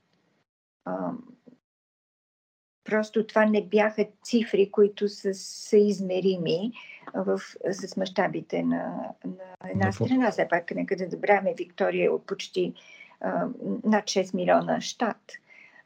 Просто 2.93 3.27
това 3.27 3.45
не 3.47 3.63
бяха 3.63 4.07
цифри, 4.23 4.71
които 4.71 5.09
са, 5.09 5.35
са 5.35 5.77
измерими 5.77 6.73
в, 7.15 7.41
с 7.71 7.97
мащабите 7.97 8.63
на, 8.63 8.95
на 9.25 9.71
една 9.71 9.93
страна. 9.93 10.31
Все 10.31 10.49
пак, 10.49 10.71
нека 10.75 10.97
да 10.97 11.09
забравяме, 11.09 11.55
Виктория 11.59 12.07
е 12.07 12.09
от 12.09 12.27
почти 12.27 12.75
а, 13.21 13.47
над 13.85 14.05
6 14.05 14.35
милиона 14.35 14.81
щат. 14.81 15.33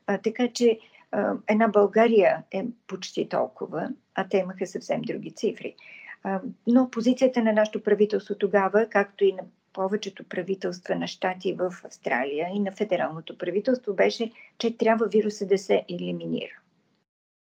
А, 0.06 0.18
така 0.18 0.48
че 0.48 0.78
а, 1.12 1.34
една 1.48 1.68
България 1.68 2.42
е 2.50 2.64
почти 2.86 3.28
толкова, 3.28 3.88
а 4.14 4.28
те 4.28 4.38
имаха 4.38 4.66
съвсем 4.66 5.02
други 5.02 5.30
цифри. 5.30 5.74
А, 6.22 6.40
но 6.66 6.90
позицията 6.90 7.42
на 7.42 7.52
нашето 7.52 7.82
правителство 7.82 8.34
тогава, 8.34 8.86
както 8.90 9.24
и 9.24 9.32
на 9.32 9.42
повечето 9.72 10.24
правителства 10.24 10.94
на 10.94 11.06
щати 11.06 11.52
в 11.52 11.74
Австралия 11.84 12.48
и 12.54 12.60
на 12.60 12.72
федералното 12.72 13.38
правителство 13.38 13.94
беше, 13.94 14.30
че 14.58 14.76
трябва 14.76 15.06
вируса 15.06 15.46
да 15.46 15.58
се 15.58 15.84
елиминира 15.90 16.60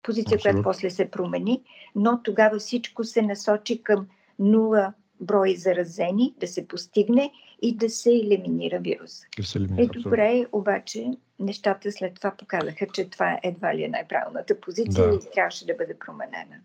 позиция, 0.02 0.37
Абсолютно. 0.37 0.62
която 0.62 0.62
после 0.62 0.90
се 0.90 1.11
промени, 1.11 1.62
но 1.94 2.21
тогава 2.23 2.59
всичко 2.59 3.04
се 3.04 3.23
насочи 3.23 3.82
към 3.82 4.06
нула 4.38 4.92
брой 5.21 5.54
заразени, 5.56 6.35
да 6.40 6.47
се 6.47 6.68
постигне 6.68 7.30
и 7.62 7.76
да 7.76 7.90
се 7.90 8.11
елиминира 8.11 8.78
вирус. 8.78 9.21
Да 9.37 9.44
се 9.44 9.59
елиминира, 9.59 9.90
е, 9.94 10.00
добре, 10.02 10.47
обаче 10.52 11.11
нещата 11.38 11.92
след 11.92 12.14
това 12.14 12.32
показаха, 12.38 12.87
че 12.92 13.11
това 13.11 13.38
едва 13.42 13.75
ли 13.75 13.85
е 13.85 13.88
най-правилната 13.88 14.61
позиция 14.61 15.09
да. 15.09 15.14
и 15.14 15.18
трябваше 15.35 15.66
да 15.66 15.75
бъде 15.78 15.94
променена. 16.06 16.56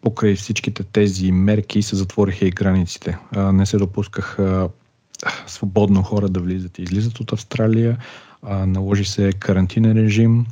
Покрай 0.00 0.34
всичките 0.34 0.84
тези 0.84 1.32
мерки 1.32 1.82
се 1.82 1.96
затвориха 1.96 2.46
и 2.46 2.50
границите. 2.50 3.18
Не 3.36 3.66
се 3.66 3.76
допускаха 3.76 4.68
свободно 5.46 6.02
хора 6.02 6.28
да 6.28 6.40
влизат 6.40 6.78
и 6.78 6.82
излизат 6.82 7.20
от 7.20 7.32
Австралия. 7.32 7.98
Наложи 8.42 9.04
се 9.04 9.32
карантинен 9.32 9.96
режим 9.96 10.46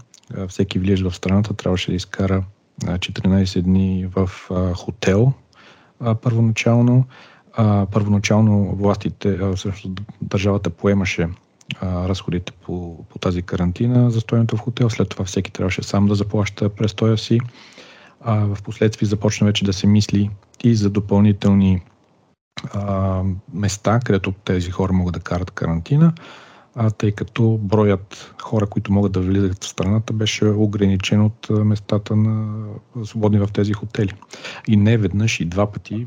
всеки 0.49 0.78
влиза 0.78 1.11
в 1.11 1.16
страната 1.16 1.54
трябваше 1.54 1.90
да 1.90 1.97
изкара 1.97 2.44
14 2.82 3.62
дни 3.62 4.08
в 4.16 4.30
хотел 4.75 5.32
първоначално. 6.23 7.04
Първоначално 7.90 8.76
властите, 8.76 9.38
всъщност 9.56 10.00
държавата 10.23 10.70
поемаше 10.70 11.28
разходите 11.82 12.52
по, 12.52 13.04
по 13.08 13.18
тази 13.18 13.42
карантина 13.42 14.11
за 14.11 14.20
стоянето 14.20 14.56
в 14.56 14.61
хотел. 14.61 14.90
След 14.90 15.08
това 15.08 15.25
всеки 15.25 15.52
трябваше 15.52 15.82
сам 15.82 16.06
да 16.06 16.14
заплаща 16.14 16.68
престоя 16.68 17.18
си. 17.18 17.40
А 18.20 18.35
в 18.35 18.62
последствие 18.62 19.08
започна 19.08 19.47
вече 19.47 19.64
да 19.64 19.73
се 19.73 19.87
мисли 19.87 20.30
и 20.64 20.75
за 20.75 20.90
допълнителни 20.90 21.82
а, 22.73 23.23
места, 23.54 24.00
където 24.04 24.32
тези 24.32 24.70
хора 24.70 24.92
могат 24.92 25.14
да 25.14 25.20
карат 25.20 25.50
карантина 25.50 26.12
а, 26.80 26.90
тъй 26.90 27.12
като 27.12 27.58
броят 27.62 28.35
хора, 28.42 28.66
които 28.66 28.92
могат 28.92 29.12
да 29.12 29.20
влизат 29.20 29.64
в 29.64 29.68
страната, 29.68 30.12
беше 30.12 30.47
ограничен 30.47 31.25
от 31.25 31.50
местата 31.50 32.16
на 32.16 32.64
свободни 33.04 33.38
в 33.38 33.49
тези 33.52 33.73
хотели. 33.73 34.12
И 34.68 34.76
не 34.76 34.97
веднъж 34.97 35.40
и 35.40 35.44
два 35.44 35.73
пъти, 35.73 36.06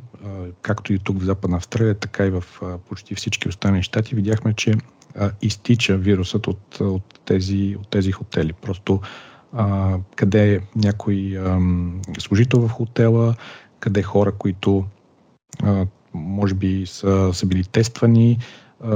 както 0.62 0.94
и 0.94 1.00
тук 1.00 1.20
в 1.20 1.26
Западна 1.26 1.58
Австралия, 1.58 1.96
така 1.96 2.26
и 2.26 2.30
в 2.30 2.44
почти 2.90 3.16
всички 3.16 3.50
останали 3.50 3.84
щати, 3.84 4.16
видяхме, 4.16 4.54
че 4.54 4.74
изтича 5.42 5.98
вирусът 5.98 6.48
от, 6.48 6.80
от, 6.82 7.20
тези, 7.26 7.76
от 7.80 7.88
тези 7.88 8.12
хотели. 8.12 8.54
Просто 8.54 9.00
а, 9.54 9.98
къде 10.16 10.54
е 10.54 10.60
някой 10.76 11.38
а, 11.38 11.60
служител 12.20 12.68
в 12.68 12.70
хотела, 12.70 13.36
къде 13.80 14.04
хора, 14.04 14.32
които 14.32 14.86
а, 15.64 15.86
може 16.14 16.54
би 16.54 16.86
са, 16.86 17.30
са 17.34 17.46
били 17.46 17.64
тествани, 17.64 18.40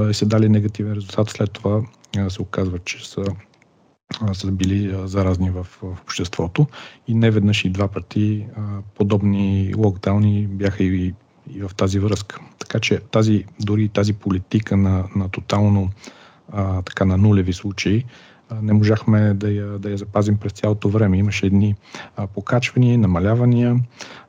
и 0.10 0.14
са 0.14 0.26
дали 0.26 0.50
негативен 0.50 0.94
резултат. 0.94 1.30
След 1.30 1.52
това 1.52 1.82
се 2.30 2.42
оказва, 2.42 2.80
че 2.80 3.10
са, 3.10 3.24
са 4.34 4.52
били 4.52 4.98
заразни 5.06 5.50
в, 5.50 5.68
обществото. 5.84 6.68
И 7.08 7.14
не 7.14 7.32
веднъж 7.32 7.66
и 7.66 7.70
два 7.70 7.88
пъти 7.88 8.46
подобни 8.96 9.74
локдауни 9.78 10.48
бяха 10.48 10.84
и, 10.84 11.14
и 11.54 11.62
в 11.62 11.72
тази 11.76 12.00
връзка. 12.00 12.40
Така 12.60 12.80
че 12.80 13.00
тази, 13.00 13.46
дори 13.60 13.90
тази 13.90 14.14
политика 14.14 14.78
на, 14.78 15.04
на 15.16 15.30
тотално 15.30 15.90
а, 16.52 16.82
така 16.82 17.06
на 17.06 17.18
нулеви 17.18 17.54
случаи, 17.54 18.06
не 18.62 18.74
можахме 18.74 19.34
да 19.34 19.52
я, 19.52 19.80
да 19.80 19.90
я 19.90 19.98
запазим 19.98 20.38
през 20.38 20.52
цялото 20.52 20.90
време. 20.90 21.18
Имаше 21.18 21.46
едни 21.46 21.76
а, 22.16 22.28
покачвания, 22.28 22.98
намалявания. 22.98 23.76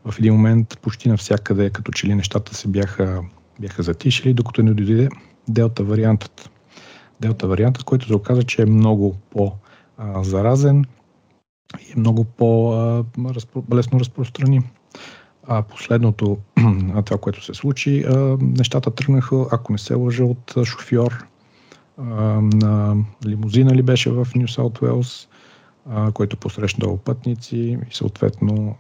В 0.05 0.15
един 0.19 0.33
момент 0.33 0.79
почти 0.83 1.09
навсякъде, 1.09 1.71
като 1.71 1.93
че 1.93 2.07
ли 2.07 2.15
нещата 2.15 2.55
се 2.55 2.69
бяха, 2.69 3.23
бяха 3.61 3.83
затишили, 3.83 4.35
докато 4.35 4.63
не 4.63 4.75
дойде 4.75 5.09
делта 5.49 5.85
вариантът. 5.85 6.51
Делта 7.21 7.49
вариантът, 7.49 7.85
който 7.85 8.07
се 8.07 8.15
оказа, 8.15 8.43
че 8.43 8.63
е 8.63 8.67
много 8.67 9.17
по-заразен 9.31 10.85
и 11.81 11.93
е 11.93 12.01
много 12.01 12.25
по-лесно 12.25 14.01
разпространим. 14.01 14.65
А 15.49 15.63
последното, 15.63 16.39
това, 17.05 17.19
което 17.19 17.45
се 17.45 17.55
случи, 17.55 18.05
нещата 18.41 18.91
тръгнаха, 18.91 19.47
ако 19.53 19.73
не 19.73 19.79
се 19.79 19.95
лъжа, 19.95 20.25
от 20.25 20.55
шофьор 20.65 21.27
на 21.99 22.97
лимузина 23.27 23.75
ли 23.75 23.83
беше 23.83 24.11
в 24.11 24.29
Нью 24.37 24.49
Саут 24.49 24.83
Уелс, 24.83 25.29
който 26.15 26.37
посрещнал 26.37 26.97
пътници 26.97 27.57
и 27.91 27.95
съответно 27.95 28.77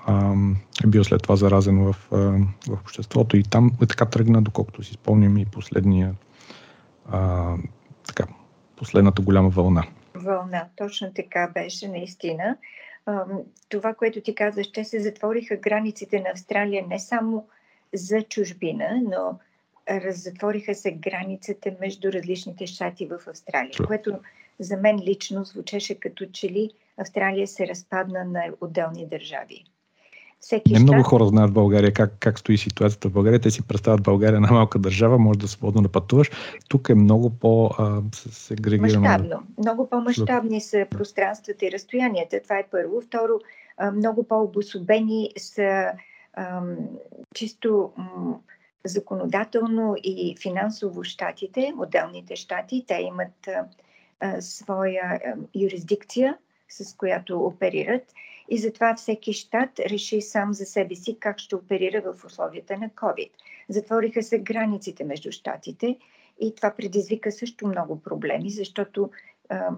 е 0.84 0.86
бил 0.86 1.04
след 1.04 1.22
това 1.22 1.36
заразен 1.36 1.84
в, 1.84 1.96
в 2.10 2.48
обществото. 2.68 3.36
И 3.36 3.42
там 3.42 3.72
така 3.88 4.04
тръгна, 4.04 4.42
доколкото 4.42 4.82
си 4.82 4.94
спомням 4.94 5.38
и 5.38 5.46
последния 5.46 6.14
а, 7.12 7.54
така, 8.06 8.26
последната 8.76 9.22
голяма 9.22 9.48
вълна. 9.48 9.84
Вълна, 10.14 10.68
точно 10.76 11.12
така 11.14 11.50
беше 11.54 11.88
наистина. 11.88 12.56
Това, 13.68 13.94
което 13.94 14.20
ти 14.20 14.34
казаш, 14.34 14.66
че 14.66 14.84
се 14.84 15.00
затвориха 15.00 15.56
границите 15.56 16.20
на 16.20 16.30
Австралия 16.30 16.86
не 16.88 16.98
само 16.98 17.48
за 17.94 18.22
чужбина, 18.22 19.02
но 19.02 19.38
затвориха 20.08 20.74
се 20.74 20.92
границите 20.92 21.76
между 21.80 22.12
различните 22.12 22.66
щати 22.66 23.06
в 23.06 23.18
Австралия, 23.26 23.72
True. 23.72 23.86
което 23.86 24.18
за 24.58 24.76
мен 24.76 24.98
лично 24.98 25.44
звучеше 25.44 26.00
като 26.00 26.26
че 26.26 26.48
ли 26.48 26.70
Австралия 26.96 27.46
се 27.46 27.68
разпадна 27.68 28.24
на 28.24 28.44
отделни 28.60 29.06
държави. 29.06 29.64
Всеки 30.40 30.72
не 30.72 30.78
много 30.78 31.02
хора 31.02 31.26
знаят 31.26 31.52
България 31.52 31.92
как, 31.92 32.12
как 32.20 32.38
стои 32.38 32.58
ситуацията 32.58 33.08
в 33.08 33.12
България. 33.12 33.40
Те 33.40 33.50
си 33.50 33.62
представят 33.62 34.02
България 34.02 34.40
на 34.40 34.52
малка 34.52 34.78
държава, 34.78 35.18
може 35.18 35.38
да 35.38 35.48
свободно 35.48 35.82
да 35.82 35.88
пътуваш. 35.88 36.30
Тук 36.68 36.88
е 36.88 36.94
много 36.94 37.30
по-сегрегирано. 37.30 39.00
Мащабно. 39.00 39.42
Много 39.58 39.90
по-мащабни 39.90 40.60
са 40.60 40.86
пространствата 40.90 41.66
и 41.66 41.72
разстоянията. 41.72 42.42
Това 42.42 42.58
е 42.58 42.66
първо. 42.70 43.00
Второ, 43.00 43.40
много 43.94 44.24
по-обособени 44.24 45.30
са 45.38 45.92
ам, 46.36 46.76
чисто 47.34 47.92
м, 47.96 48.38
законодателно 48.84 49.94
и 50.04 50.36
финансово 50.42 51.04
щатите, 51.04 51.72
отделните 51.78 52.36
щати. 52.36 52.84
Те 52.86 52.94
имат 52.94 53.48
а, 53.48 53.64
а, 54.20 54.40
своя 54.40 55.02
а, 55.04 55.34
юрисдикция, 55.54 56.36
с 56.68 56.96
която 56.96 57.38
оперират 57.40 58.02
и 58.48 58.58
затова 58.58 58.94
всеки 58.94 59.32
щат 59.32 59.78
реши 59.78 60.22
сам 60.22 60.52
за 60.54 60.64
себе 60.64 60.94
си 60.94 61.16
как 61.20 61.38
ще 61.38 61.56
оперира 61.56 62.12
в 62.12 62.24
условията 62.24 62.78
на 62.78 62.88
COVID. 62.88 63.30
Затвориха 63.68 64.22
се 64.22 64.38
границите 64.38 65.04
между 65.04 65.32
щатите 65.32 65.98
и 66.40 66.54
това 66.54 66.74
предизвика 66.76 67.32
също 67.32 67.66
много 67.66 68.02
проблеми, 68.02 68.50
защото 68.50 69.10
а, 69.48 69.70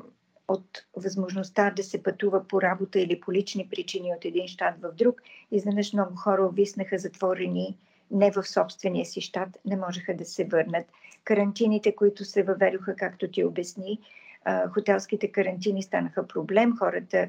от 0.49 0.85
възможността 0.97 1.71
да 1.71 1.83
се 1.83 2.03
пътува 2.03 2.45
по 2.45 2.63
работа 2.63 3.01
или 3.01 3.21
по 3.21 3.33
лични 3.33 3.69
причини 3.69 4.13
от 4.17 4.25
един 4.25 4.49
щат 4.49 4.75
в 4.83 4.93
друг, 4.95 5.23
изведнъж 5.51 5.93
много 5.93 6.17
хора 6.17 6.45
обвиснаха 6.45 6.99
затворени 6.99 7.77
не 8.11 8.31
в 8.31 8.45
собствения 8.45 9.07
си 9.07 9.21
щат, 9.21 9.49
не 9.65 9.77
можеха 9.77 10.17
да 10.17 10.25
се 10.25 10.45
върнат. 10.45 10.87
Карантините, 11.25 11.95
които 11.95 12.25
се 12.25 12.43
въведоха, 12.43 12.97
както 12.97 13.31
ти 13.31 13.45
обясни, 13.45 13.99
хотелските 14.73 15.33
карантини 15.33 15.83
станаха 15.83 16.27
проблем. 16.27 16.77
Хората 16.79 17.29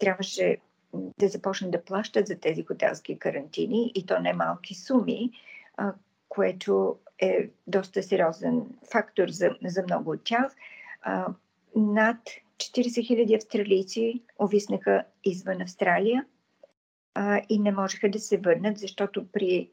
трябваше 0.00 0.58
да 0.94 1.28
започнат 1.28 1.70
да 1.70 1.84
плащат 1.84 2.26
за 2.26 2.38
тези 2.38 2.62
хотелски 2.62 3.18
карантини 3.18 3.92
и 3.94 4.06
то 4.06 4.20
не 4.20 4.32
малки 4.32 4.74
суми, 4.74 5.30
а, 5.76 5.94
което 6.28 6.98
е 7.18 7.50
доста 7.66 8.02
сериозен 8.02 8.66
фактор 8.92 9.28
за, 9.28 9.50
за 9.64 9.82
много 9.82 10.10
от 10.10 10.24
тях. 10.24 10.56
А, 11.02 11.26
над 11.76 12.18
40 12.56 12.80
000 12.80 13.36
австралийци 13.36 14.22
овиснаха 14.42 15.04
извън 15.24 15.62
Австралия 15.62 16.24
а, 17.14 17.42
и 17.48 17.58
не 17.58 17.72
можеха 17.72 18.10
да 18.10 18.18
се 18.18 18.36
върнат, 18.36 18.78
защото 18.78 19.26
при 19.32 19.70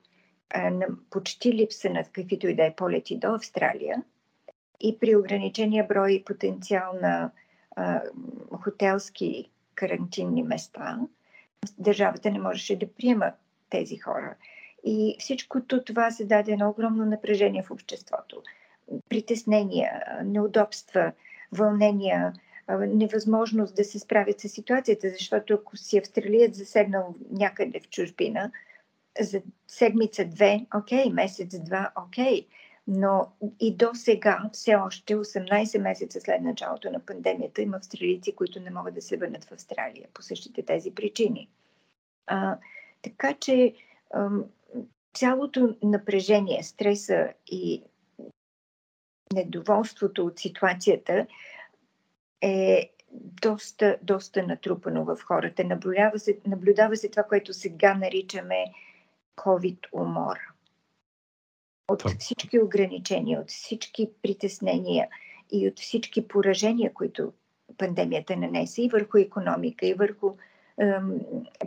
а, 0.49 0.71
почти 1.09 1.53
липса 1.53 1.89
на 1.89 2.03
каквито 2.03 2.47
и 2.47 2.55
да 2.55 2.65
е 2.65 2.75
полети 2.75 3.17
до 3.17 3.27
Австралия 3.27 4.03
и 4.79 4.99
при 4.99 5.15
ограничения 5.15 5.87
брой 5.87 6.23
потенциал 6.25 6.93
на 7.01 7.31
а, 7.75 8.01
хотелски 8.63 9.51
карантинни 9.77 10.43
места, 10.43 10.99
държавата 11.77 12.31
не 12.31 12.39
можеше 12.39 12.79
да 12.79 12.93
приема 12.93 13.31
тези 13.69 13.97
хора. 13.97 14.35
И 14.83 15.15
всичкото 15.19 15.83
това 15.83 16.11
се 16.11 16.25
даде 16.25 16.51
едно 16.51 16.69
огромно 16.69 17.05
напрежение 17.05 17.63
в 17.63 17.71
обществото. 17.71 18.43
Притеснения, 19.09 19.91
неудобства, 20.25 21.11
вълнения, 21.51 22.33
невъзможност 22.79 23.75
да 23.75 23.83
се 23.83 23.99
справят 23.99 24.39
с 24.39 24.49
ситуацията, 24.49 25.09
защото 25.09 25.53
ако 25.53 25.77
си 25.77 25.97
австралият 25.97 26.55
заседнал 26.55 27.15
някъде 27.31 27.79
в 27.79 27.89
чужбина, 27.89 28.51
за 29.19 29.41
седмица-две, 29.67 30.65
окей, 30.75 31.09
месец-два, 31.09 31.91
окей, 32.07 32.47
но 32.87 33.31
и 33.59 33.75
до 33.75 33.89
сега, 33.93 34.49
все 34.53 34.75
още 34.75 35.15
18 35.15 35.81
месеца 35.81 36.21
след 36.21 36.41
началото 36.41 36.91
на 36.91 36.99
пандемията, 36.99 37.61
има 37.61 37.77
австралийци, 37.77 38.35
които 38.35 38.59
не 38.59 38.69
могат 38.69 38.93
да 38.93 39.01
се 39.01 39.17
върнат 39.17 39.43
в 39.43 39.51
Австралия 39.51 40.07
по 40.13 40.21
същите 40.21 40.63
тези 40.65 40.91
причини. 40.91 41.49
А, 42.27 42.57
така 43.01 43.33
че 43.33 43.75
цялото 45.13 45.75
напрежение, 45.83 46.63
стреса 46.63 47.33
и 47.47 47.83
недоволството 49.33 50.25
от 50.25 50.39
ситуацията 50.39 51.27
е 52.41 52.91
доста, 53.11 53.97
доста 54.01 54.43
натрупано 54.43 55.05
в 55.05 55.17
хората. 55.23 55.63
Наблюдава 55.63 56.19
се, 56.19 56.39
наблюдава 56.47 56.95
се 56.95 57.09
това, 57.09 57.23
което 57.23 57.53
сега 57.53 57.93
наричаме 57.93 58.65
COVID-умора. 59.35 60.56
От 61.91 62.03
всички 62.19 62.59
ограничения, 62.59 63.41
от 63.41 63.49
всички 63.49 64.09
притеснения 64.21 65.07
и 65.51 65.67
от 65.67 65.79
всички 65.79 66.27
поражения, 66.27 66.93
които 66.93 67.33
пандемията 67.77 68.37
нанесе 68.37 68.81
и 68.81 68.89
върху 68.89 69.17
економика, 69.17 69.87
и 69.87 69.93
върху 69.93 70.35
ем, 70.77 71.19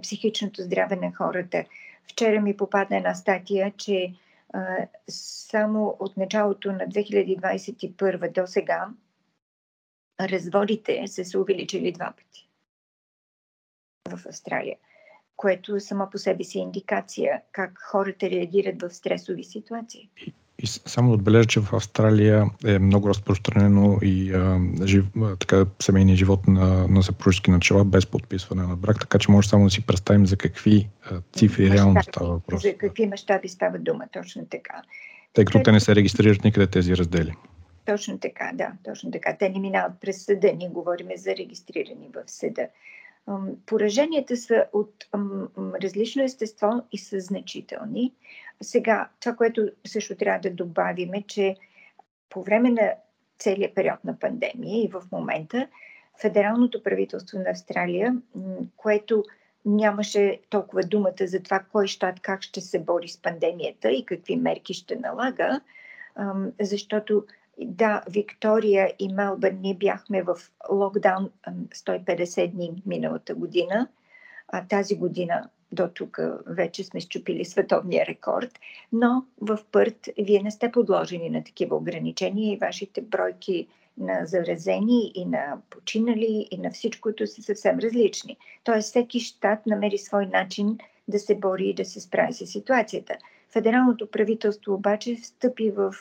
психичното 0.02 0.62
здраве 0.62 0.96
на 0.96 1.12
хората. 1.12 1.64
Вчера 2.10 2.40
ми 2.40 2.56
попадна 2.56 2.96
една 2.96 3.14
статия, 3.14 3.72
че 3.76 4.14
а, 4.52 4.76
само 5.08 5.96
от 5.98 6.16
началото 6.16 6.72
на 6.72 6.78
2021 6.78 8.32
до 8.32 8.46
сега 8.46 8.88
разводите 10.20 11.08
са 11.08 11.24
се 11.24 11.38
увеличили 11.38 11.92
два 11.92 12.12
пъти 12.16 12.48
в 14.09 14.26
Австралия, 14.26 14.76
което 15.40 15.81
само 15.81 16.11
по 16.11 16.18
себе 16.18 16.44
си 16.44 16.59
е 16.59 16.62
индикация 16.62 17.42
как 17.53 17.79
хората 17.90 18.31
реагират 18.31 18.83
в 18.83 18.90
стресови 18.90 19.44
ситуации. 19.44 20.09
И 20.59 20.66
само 20.66 21.09
да 21.09 21.14
отбележа, 21.14 21.48
че 21.48 21.61
в 21.61 21.72
Австралия 21.72 22.46
е 22.66 22.79
много 22.79 23.09
разпространено 23.09 23.98
и 24.03 24.33
а, 24.33 24.61
жив, 24.87 25.05
а, 25.22 25.37
така, 25.37 25.66
семейния 25.83 26.16
живот 26.16 26.48
на, 26.48 26.88
на 26.88 27.03
съпружески 27.03 27.50
начала 27.50 27.85
без 27.85 28.07
подписване 28.07 28.62
на 28.62 28.76
брак, 28.76 29.00
така 29.00 29.18
че 29.18 29.31
може 29.31 29.48
само 29.48 29.64
да 29.64 29.70
си 29.70 29.87
представим 29.87 30.26
за 30.26 30.37
какви 30.37 30.88
а, 31.05 31.20
цифри 31.33 31.62
мащаби, 31.62 31.79
реално 31.79 32.03
става 32.03 32.31
въпрос. 32.31 32.62
За 32.62 32.74
какви 32.74 33.07
мащаби 33.07 33.48
става 33.48 33.79
дума, 33.79 34.05
точно 34.12 34.46
така. 34.46 34.83
Тъй 35.33 35.44
като 35.44 35.62
те 35.62 35.72
не 35.72 35.81
се 35.81 35.94
регистрират 35.94 36.44
никъде 36.44 36.66
тези 36.66 36.96
раздели. 36.96 37.35
Точно 37.85 38.18
така, 38.18 38.50
да, 38.55 38.72
точно 38.85 39.11
така. 39.11 39.37
Те 39.38 39.48
не 39.48 39.61
минават 39.61 39.92
през 40.00 40.24
съда, 40.24 40.53
ние 40.57 40.68
говорим 40.68 41.09
за 41.16 41.31
регистрирани 41.37 42.11
в 42.14 42.31
съда. 42.31 42.66
Пораженията 43.66 44.37
са 44.37 44.66
от 44.72 45.09
различно 45.83 46.22
естество 46.22 46.83
и 46.92 46.98
са 46.98 47.20
значителни. 47.20 48.14
Сега, 48.62 49.09
това, 49.20 49.37
което 49.37 49.68
също 49.87 50.16
трябва 50.16 50.40
да 50.40 50.50
добавим 50.54 51.14
е, 51.14 51.22
че 51.22 51.56
по 52.30 52.42
време 52.42 52.70
на 52.70 52.92
целият 53.38 53.74
период 53.74 54.04
на 54.04 54.18
пандемия 54.18 54.85
и 54.85 54.88
в 54.88 55.02
момента 55.12 55.68
федералното 56.20 56.83
правителство 56.83 57.38
на 57.38 57.50
Австралия, 57.50 58.16
което 58.76 59.24
нямаше 59.64 60.40
толкова 60.50 60.83
думата 60.83 61.26
за 61.26 61.42
това 61.42 61.64
кой 61.72 61.87
щат 61.87 62.20
как 62.20 62.42
ще 62.42 62.61
се 62.61 62.78
бори 62.78 63.09
с 63.09 63.22
пандемията 63.22 63.90
и 63.90 64.06
какви 64.06 64.37
мерки 64.37 64.74
ще 64.74 64.96
налага, 64.96 65.61
защото 66.61 67.24
да, 67.61 68.03
Виктория 68.11 68.94
и 68.99 69.09
Мелбърн, 69.09 69.59
ние 69.61 69.75
бяхме 69.75 70.23
в 70.23 70.37
локдаун 70.70 71.31
150 71.49 72.51
дни 72.51 72.83
миналата 72.87 73.35
година, 73.35 73.88
а 74.49 74.66
тази 74.68 74.96
година 74.96 75.49
до 75.73 75.88
тук 75.88 76.18
вече 76.46 76.85
сме 76.85 77.01
щупили 77.01 77.44
световния 77.44 78.07
рекорд, 78.07 78.59
но 78.92 79.25
в 79.40 79.59
Пърт 79.73 80.09
вие 80.18 80.42
не 80.42 80.51
сте 80.51 80.73
подложени 80.73 81.31
на 81.31 81.44
такива 81.44 81.77
ограничения 81.77 82.53
и 82.53 82.59
вашите 82.59 83.01
бройки 83.01 83.68
на 83.99 84.27
заразени 84.27 85.12
и 85.14 85.25
на 85.25 85.59
починали 85.70 86.49
и 86.51 86.59
на 86.59 86.70
всичкото 86.70 87.27
са 87.27 87.42
съвсем 87.42 87.79
различни. 87.79 88.37
Тоест 88.64 88.88
всеки 88.88 89.20
щат 89.20 89.66
намери 89.66 89.99
свой 89.99 90.27
начин 90.27 90.79
да 91.09 91.18
се 91.18 91.35
бори 91.35 91.64
и 91.64 91.75
да 91.75 91.85
се 91.85 92.01
справи 92.01 92.33
с 92.33 92.46
ситуацията. 92.46 93.14
Федералното 93.53 94.11
правителство 94.11 94.75
обаче 94.75 95.16
встъпи 95.16 95.70
в 95.70 95.94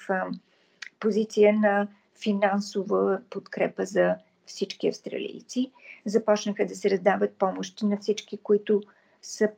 позиция 0.99 1.53
на 1.53 1.87
финансова 2.23 3.21
подкрепа 3.29 3.85
за 3.85 4.15
всички 4.45 4.87
австралийци. 4.87 5.71
Започнаха 6.05 6.65
да 6.65 6.75
се 6.75 6.89
раздават 6.89 7.33
помощи 7.33 7.85
на 7.85 7.97
всички, 7.97 8.37
които 8.37 8.81
са 9.21 9.49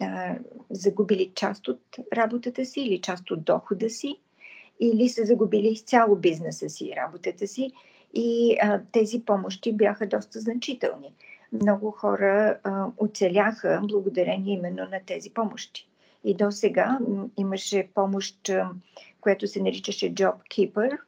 а, 0.00 0.34
загубили 0.70 1.32
част 1.34 1.68
от 1.68 1.80
работата 2.12 2.64
си 2.64 2.80
или 2.80 3.00
част 3.00 3.30
от 3.30 3.44
дохода 3.44 3.90
си, 3.90 4.16
или 4.80 5.08
са 5.08 5.24
загубили 5.24 5.68
изцяло 5.68 6.16
бизнеса 6.16 6.68
си 6.68 6.86
и 6.86 6.96
работата 6.96 7.46
си. 7.46 7.72
И 8.14 8.58
а, 8.62 8.80
тези 8.92 9.24
помощи 9.24 9.72
бяха 9.72 10.06
доста 10.06 10.40
значителни. 10.40 11.12
Много 11.52 11.90
хора 11.90 12.58
а, 12.64 12.86
оцеляха 12.96 13.80
благодарение 13.84 14.54
именно 14.54 14.82
на 14.90 15.00
тези 15.06 15.30
помощи. 15.30 15.88
И 16.28 16.34
до 16.34 16.50
сега 16.50 16.98
имаше 17.36 17.88
помощ, 17.94 18.50
която 19.20 19.46
се 19.46 19.62
наричаше 19.62 20.14
Job 20.14 20.34
Keeper, 20.34 20.98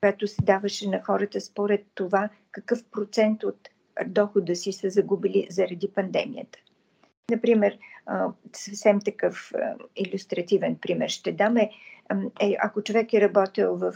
която 0.00 0.26
се 0.26 0.42
даваше 0.42 0.88
на 0.88 1.02
хората 1.02 1.40
според 1.40 1.86
това 1.94 2.28
какъв 2.50 2.84
процент 2.90 3.44
от 3.44 3.68
дохода 4.06 4.56
си 4.56 4.72
са 4.72 4.90
загубили 4.90 5.46
заради 5.50 5.88
пандемията. 5.88 6.58
Например, 7.30 7.78
съвсем 8.52 9.00
такъв 9.00 9.52
иллюстративен 9.96 10.76
пример 10.76 11.08
ще 11.08 11.32
даме. 11.32 11.70
Е, 12.40 12.56
ако 12.62 12.82
човек 12.82 13.12
е 13.12 13.20
работил 13.20 13.76
в 13.76 13.94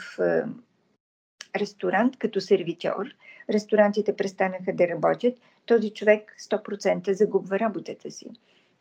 ресторант 1.57 2.19
като 2.19 2.41
сервитьор, 2.41 3.07
ресторантите 3.51 4.17
престанаха 4.17 4.73
да 4.73 4.89
работят, 4.89 5.39
този 5.67 5.91
човек 5.91 6.35
100% 6.51 7.13
загубва 7.13 7.59
работата 7.59 8.11
си. 8.11 8.27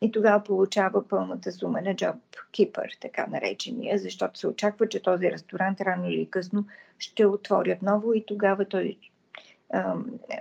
И 0.01 0.12
тогава 0.12 0.43
получава 0.43 1.08
пълната 1.08 1.51
сума 1.51 1.81
на 1.81 1.95
job 1.95 2.15
keeper, 2.53 3.01
така 3.01 3.27
наречения, 3.27 3.97
защото 3.97 4.39
се 4.39 4.47
очаква, 4.47 4.89
че 4.89 5.01
този 5.01 5.31
ресторант 5.31 5.81
рано 5.81 6.10
или 6.10 6.29
късно 6.29 6.65
ще 6.99 7.25
отвори 7.25 7.71
отново 7.73 8.13
и 8.13 8.25
тогава 8.25 8.65
той 8.65 8.97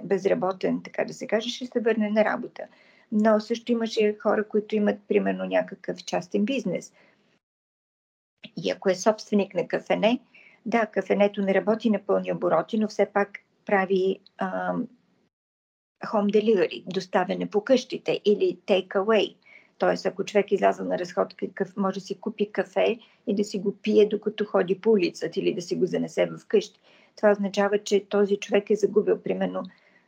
безработен, 0.02 0.80
така 0.84 1.04
да 1.04 1.14
се 1.14 1.26
каже, 1.26 1.50
ще 1.50 1.66
се 1.66 1.80
върне 1.80 2.10
на 2.10 2.24
работа 2.24 2.62
но 3.12 3.40
също 3.40 3.72
имаше 3.72 4.16
хора, 4.22 4.48
които 4.48 4.76
имат 4.76 4.98
примерно 5.08 5.44
някакъв 5.44 6.04
частен 6.04 6.44
бизнес. 6.44 6.92
И 8.64 8.70
ако 8.70 8.90
е 8.90 8.94
собственик 8.94 9.54
на 9.54 9.68
кафене, 9.68 10.20
да, 10.66 10.86
кафенето 10.86 11.42
не 11.42 11.54
работи 11.54 11.90
на 11.90 11.98
пълни 12.06 12.32
обороти, 12.32 12.78
но 12.78 12.88
все 12.88 13.06
пак 13.06 13.38
прави 13.66 14.20
а, 14.38 14.74
home 16.06 16.32
delivery, 16.32 16.84
доставяне 16.86 17.50
по 17.50 17.64
къщите 17.64 18.20
или 18.24 18.58
take 18.66 18.88
away. 18.88 19.36
Тоест, 19.78 20.06
ако 20.06 20.24
човек 20.24 20.52
изляза 20.52 20.84
на 20.84 20.98
разходка, 20.98 21.46
може 21.76 22.00
да 22.00 22.06
си 22.06 22.20
купи 22.20 22.52
кафе 22.52 22.98
и 23.26 23.34
да 23.34 23.44
си 23.44 23.58
го 23.58 23.76
пие, 23.82 24.08
докато 24.08 24.44
ходи 24.44 24.80
по 24.80 24.90
улицата 24.90 25.40
или 25.40 25.54
да 25.54 25.62
си 25.62 25.76
го 25.76 25.86
занесе 25.86 26.26
в 26.26 26.46
къщи. 26.48 26.80
Това 27.16 27.30
означава, 27.30 27.78
че 27.78 28.08
този 28.08 28.36
човек 28.36 28.70
е 28.70 28.76
загубил 28.76 29.18
примерно 29.18 29.62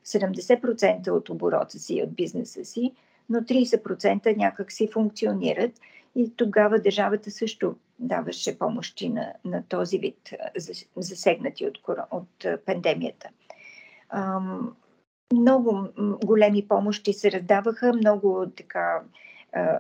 70% 0.07 1.11
от 1.11 1.29
оборота 1.29 1.79
си, 1.79 2.02
от 2.02 2.14
бизнеса 2.14 2.64
си, 2.64 2.92
но 3.31 3.38
30% 3.38 4.37
някак 4.37 4.72
си 4.72 4.88
функционират 4.92 5.72
и 6.14 6.33
тогава 6.37 6.79
държавата 6.81 7.31
също 7.31 7.76
даваше 7.98 8.59
помощи 8.59 9.09
на, 9.09 9.33
на 9.44 9.62
този 9.68 9.98
вид 9.98 10.31
засегнати 10.96 11.66
от, 11.66 11.79
от 12.11 12.46
пандемията. 12.66 13.29
Много 15.33 15.88
големи 16.24 16.68
помощи 16.68 17.12
се 17.12 17.33
раздаваха, 17.33 17.92
много 17.92 18.46
така 18.57 19.02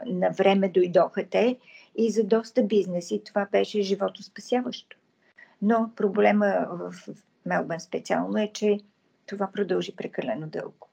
на 0.06 0.30
време 0.30 0.68
дойдоха 0.68 1.24
те 1.30 1.56
и 1.96 2.10
за 2.10 2.24
доста 2.24 2.62
бизнеси 2.62 3.22
това 3.24 3.46
беше 3.52 3.82
живото 3.82 4.22
спасяващо. 4.22 4.96
Но 5.62 5.90
проблема 5.96 6.66
в 6.70 6.94
Мелбън 7.46 7.80
специално 7.80 8.38
е, 8.38 8.50
че 8.52 8.80
това 9.26 9.48
продължи 9.52 9.96
прекалено 9.96 10.46
дълго. 10.46 10.88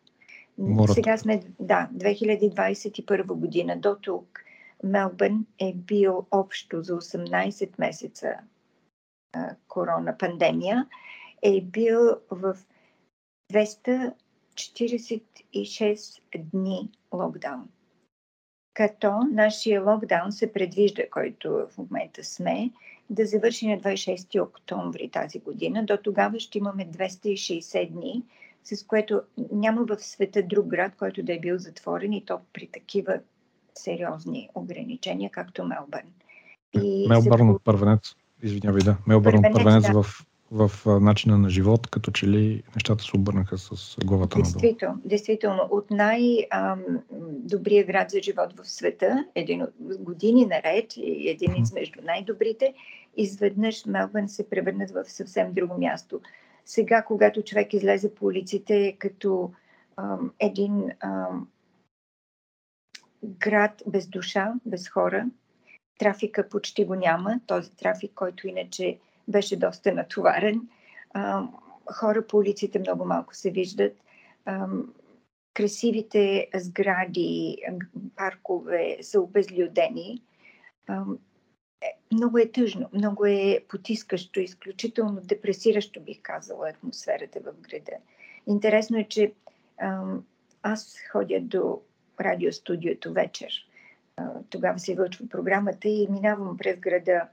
Морът. 0.57 0.95
Сега 0.95 1.17
сме, 1.17 1.43
да, 1.59 1.89
2021 1.93 3.25
година 3.25 3.79
до 3.79 3.95
тук 4.01 4.39
Мелбън 4.83 5.45
е 5.59 5.73
бил 5.73 6.25
общо 6.31 6.81
за 6.81 6.93
18 6.93 7.69
месеца 7.79 8.33
а, 9.33 9.55
корона 9.67 10.17
пандемия, 10.17 10.88
е 11.41 11.62
бил 11.62 11.99
в 12.31 12.57
246 13.53 16.21
дни 16.36 16.91
локдаун. 17.13 17.69
Като 18.73 19.12
нашия 19.31 19.83
локдаун 19.83 20.31
се 20.31 20.53
предвижда, 20.53 21.03
който 21.12 21.51
в 21.51 21.77
момента 21.77 22.23
сме, 22.23 22.71
да 23.09 23.25
завърши 23.25 23.67
на 23.67 23.77
26 23.77 24.43
октомври 24.43 25.09
тази 25.09 25.39
година. 25.39 25.86
До 25.86 25.97
тогава 26.03 26.39
ще 26.39 26.57
имаме 26.57 26.88
260 26.88 27.91
дни, 27.91 28.23
с 28.63 28.86
което 28.86 29.21
няма 29.51 29.86
в 29.86 29.99
света 29.99 30.43
друг 30.43 30.67
град, 30.67 30.95
който 30.95 31.23
да 31.23 31.33
е 31.33 31.39
бил 31.39 31.57
затворен 31.57 32.13
и 32.13 32.25
то 32.25 32.39
при 32.53 32.67
такива 32.67 33.19
сериозни 33.75 34.49
ограничения, 34.55 35.29
както 35.31 35.65
Мелбърн. 35.65 36.07
И 36.81 37.07
Мелбърн 37.09 37.49
от 37.49 37.63
първенец, 37.63 38.15
извинявай, 38.43 38.81
да. 38.81 38.97
Мелбърн 39.07 39.38
от 39.38 39.53
първенец 39.53 39.83
да. 39.91 40.03
в 40.03 40.25
в 40.53 40.71
начина 41.01 41.37
на 41.37 41.49
живот, 41.49 41.87
като 41.87 42.11
че 42.11 42.27
ли 42.27 42.63
нещата 42.75 43.03
се 43.03 43.17
обърнаха 43.17 43.57
с 43.57 43.97
главата 44.05 44.37
на 44.37 44.43
Действително, 44.43 45.01
действително. 45.05 45.67
От 45.71 45.91
най-добрия 45.91 47.85
град 47.85 48.09
за 48.09 48.19
живот 48.21 48.53
в 48.53 48.69
света, 48.69 49.25
един 49.35 49.61
от 49.61 49.69
години 49.99 50.45
наред 50.45 50.97
и 50.97 51.29
един 51.29 51.65
между 51.73 51.99
най-добрите, 52.03 52.73
изведнъж 53.17 53.85
Мелбърн 53.85 54.29
се 54.29 54.49
превърнат 54.49 54.91
в 54.91 55.03
съвсем 55.05 55.53
друго 55.53 55.77
място. 55.77 56.21
Сега, 56.65 57.01
когато 57.01 57.41
човек 57.41 57.73
излезе 57.73 58.15
по 58.15 58.25
улиците, 58.25 58.95
като 58.99 59.51
ам, 59.97 60.31
един 60.39 60.89
ам, 60.99 61.47
град 63.23 63.83
без 63.87 64.07
душа, 64.07 64.53
без 64.65 64.89
хора, 64.89 65.25
трафика 65.99 66.49
почти 66.49 66.85
го 66.85 66.95
няма. 66.95 67.39
Този 67.47 67.71
трафик, 67.71 68.11
който 68.15 68.47
иначе 68.47 68.97
беше 69.27 69.59
доста 69.59 69.91
натоварен. 69.91 70.62
Хора 71.93 72.27
по 72.27 72.38
улиците 72.38 72.79
много 72.79 73.05
малко 73.05 73.36
се 73.36 73.51
виждат. 73.51 73.97
Красивите 75.53 76.47
сгради, 76.55 77.57
паркове 78.15 78.97
са 79.01 79.21
обезлюдени. 79.21 80.21
Е, 81.81 81.97
много 82.12 82.38
е 82.38 82.51
тъжно, 82.51 82.89
много 82.93 83.25
е 83.25 83.59
потискащо, 83.69 84.39
изключително 84.39 85.21
депресиращо, 85.21 86.01
бих 86.01 86.21
казала, 86.21 86.69
атмосферата 86.69 87.39
в 87.39 87.53
града. 87.62 87.91
Интересно 88.47 88.97
е, 88.97 89.03
че 89.03 89.33
аз 90.63 90.95
ходя 91.12 91.39
до 91.41 91.81
радиостудиото 92.21 93.13
вечер. 93.13 93.53
Тогава 94.49 94.79
се 94.79 94.95
вълчва 94.95 95.29
програмата 95.29 95.89
и 95.89 96.07
минавам 96.09 96.57
през 96.57 96.79
града 96.79 97.27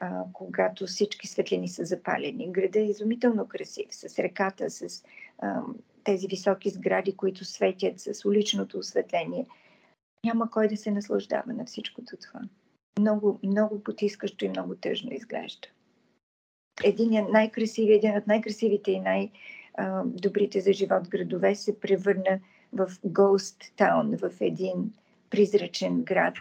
а, 0.00 0.24
когато 0.32 0.86
всички 0.86 1.26
светлини 1.26 1.68
са 1.68 1.84
запалени. 1.84 2.52
Града 2.52 2.80
е 2.80 2.84
изумително 2.84 3.48
красив, 3.48 3.86
с 3.90 4.18
реката, 4.18 4.70
с 4.70 5.04
а, 5.38 5.62
тези 6.04 6.26
високи 6.26 6.70
сгради, 6.70 7.16
които 7.16 7.44
светят, 7.44 8.00
с 8.00 8.24
уличното 8.24 8.78
осветление. 8.78 9.46
Няма 10.24 10.50
кой 10.50 10.68
да 10.68 10.76
се 10.76 10.90
наслаждава 10.90 11.52
на 11.52 11.64
всичкото 11.64 12.16
това. 12.16 12.40
Много, 12.98 13.40
много 13.42 13.82
потискащо 13.82 14.44
и 14.44 14.48
много 14.48 14.74
тъжно 14.74 15.12
изглежда. 15.12 15.68
Един 16.84 17.26
най-красивият, 17.30 18.04
един 18.04 18.16
от 18.16 18.26
най-красивите 18.26 18.90
и 18.90 19.00
най-добрите 19.00 20.60
за 20.60 20.72
живот 20.72 21.08
градове 21.08 21.54
се 21.54 21.80
превърна 21.80 22.40
в 22.72 22.86
Ghost 22.88 23.72
Town, 23.78 24.28
в 24.28 24.40
един 24.40 24.92
призрачен 25.30 26.02
град. 26.02 26.34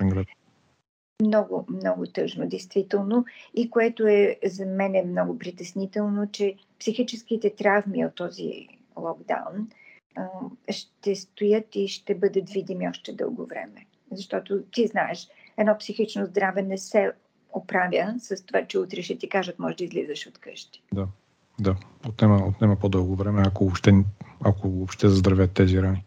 Много, 1.24 1.66
много 1.70 2.06
тъжно, 2.06 2.48
действително. 2.48 3.26
И 3.56 3.70
което 3.70 4.08
е 4.08 4.38
за 4.46 4.66
мен 4.66 4.96
е 4.96 5.04
много 5.04 5.40
притеснително, 5.40 6.32
че 6.32 6.56
психическите 6.80 7.50
травми 7.50 8.06
от 8.06 8.16
този 8.16 8.68
локдаун 8.98 9.68
ще 10.70 11.16
стоят 11.16 11.76
и 11.76 11.88
ще 11.88 12.16
бъдат 12.16 12.50
видими 12.50 12.90
още 12.90 13.14
дълго 13.14 13.46
време. 13.46 13.86
Защото 14.12 14.62
ти 14.72 14.88
знаеш, 14.88 15.28
едно 15.58 15.78
психично 15.78 16.26
здраве 16.26 16.62
не 16.62 16.78
се 16.78 17.12
оправя 17.54 18.16
с 18.20 18.46
това, 18.46 18.66
че 18.66 18.80
утре 18.80 19.02
ще 19.02 19.18
ти 19.18 19.30
кажат, 19.30 19.60
може 19.60 19.76
да 19.76 19.84
излизаш 19.84 20.28
от 20.28 20.38
къщи. 20.38 20.82
Да, 20.94 21.08
да. 21.60 21.76
Отнема, 22.08 22.48
отнема 22.48 22.76
по-дълго 22.76 23.16
време, 23.16 23.44
ако 23.46 23.64
въобще, 23.66 24.04
ако 24.46 24.70
въобще 24.70 25.10
заздравят 25.10 25.54
тези 25.54 25.82
рани. 25.82 26.04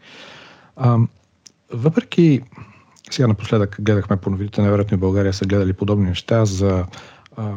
А, 0.77 0.99
въпреки 1.73 2.43
сега 3.11 3.29
напоследък 3.29 3.77
гледахме 3.81 4.17
по 4.17 4.31
новите, 4.31 4.63
невероятно 4.63 4.97
в 4.97 5.01
България 5.01 5.33
са 5.33 5.47
гледали 5.47 5.73
подобни 5.73 6.09
неща 6.09 6.45
за 6.45 6.87
а, 7.37 7.53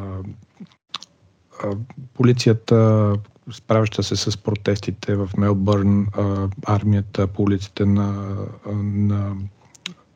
а, 1.63 1.75
полицията, 2.13 3.13
справяща 3.51 4.03
се 4.03 4.15
с 4.15 4.37
протестите 4.37 5.15
в 5.15 5.29
Мелбърн, 5.37 6.07
а, 6.17 6.47
армията 6.65 7.27
по 7.27 7.43
улиците 7.43 7.85
на, 7.85 8.35
на, 8.73 9.35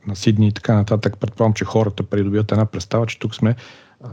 на 0.08 0.16
Сидни 0.16 0.48
и 0.48 0.52
така 0.52 0.76
нататък. 0.76 1.18
Предполагам, 1.18 1.54
че 1.54 1.66
хората 1.66 2.04
придобиват 2.04 2.52
една 2.52 2.66
представа, 2.66 3.06
че 3.06 3.20
тук 3.20 3.36
сме 3.36 3.56
а, 4.04 4.10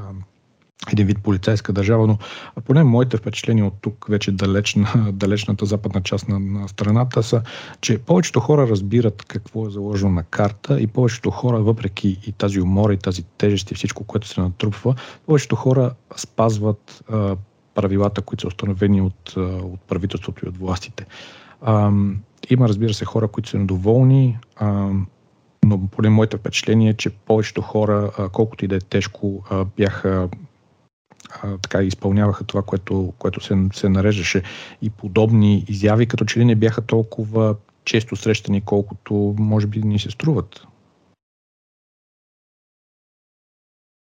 един 0.93 1.07
вид 1.07 1.19
полицейска 1.23 1.73
държава, 1.73 2.07
но 2.07 2.19
поне 2.65 2.85
моите 2.85 3.17
впечатления 3.17 3.67
от 3.67 3.75
тук, 3.81 4.07
вече 4.09 4.33
далечна, 4.33 4.89
далечната 5.13 5.67
западна 5.67 6.03
част 6.03 6.29
на, 6.29 6.41
на 6.41 6.69
страната 6.69 7.23
са, 7.23 7.43
че 7.81 7.99
повечето 7.99 8.41
хора 8.41 8.69
разбират 8.69 9.25
какво 9.25 9.67
е 9.67 9.71
заложено 9.71 10.13
на 10.13 10.23
карта 10.23 10.81
и 10.81 10.87
повечето 10.87 11.31
хора, 11.31 11.61
въпреки 11.61 12.19
и 12.27 12.33
тази 12.33 12.61
умора 12.61 12.93
и 12.93 12.97
тази 12.97 13.23
тежест 13.23 13.71
и 13.71 13.75
всичко, 13.75 14.05
което 14.05 14.29
се 14.29 14.41
натрупва, 14.41 14.95
повечето 15.27 15.57
хора 15.57 15.95
спазват 16.17 17.05
а, 17.09 17.37
правилата, 17.75 18.23
които 18.23 18.41
са 18.41 18.49
установени 18.49 19.03
от, 19.03 19.35
а, 19.37 19.41
от 19.41 19.81
правителството 19.81 20.47
и 20.47 20.49
от 20.49 20.57
властите. 20.57 21.07
А, 21.63 21.93
има, 22.51 22.69
разбира 22.69 22.95
се, 22.95 23.05
хора, 23.05 23.29
които 23.29 23.49
са 23.49 23.59
недоволни, 23.59 24.39
а, 24.57 24.91
но 25.65 25.87
поне 25.87 26.11
моите 26.11 26.37
впечатление 26.37 26.91
е, 26.91 26.95
че 26.95 27.11
повечето 27.11 27.63
хора, 27.63 28.11
колкото 28.33 28.65
и 28.65 28.69
да 28.69 28.77
е 28.77 28.81
тежко, 28.81 29.45
бяха 29.77 30.29
така 31.63 31.83
изпълняваха 31.83 32.45
това, 32.45 32.63
което, 32.63 33.13
което 33.19 33.41
се, 33.41 33.55
се 33.73 33.89
нареждаше. 33.89 34.43
И 34.83 34.91
подобни 34.91 35.65
изяви 35.69 36.07
като 36.07 36.25
че 36.25 36.41
ли 36.41 36.45
не 36.45 36.55
бяха 36.55 36.87
толкова 36.87 37.57
често 37.85 38.17
срещани, 38.17 38.65
колкото 38.65 39.35
може 39.39 39.67
би 39.67 39.83
ни 39.83 39.99
се 39.99 40.11
струват. 40.11 40.67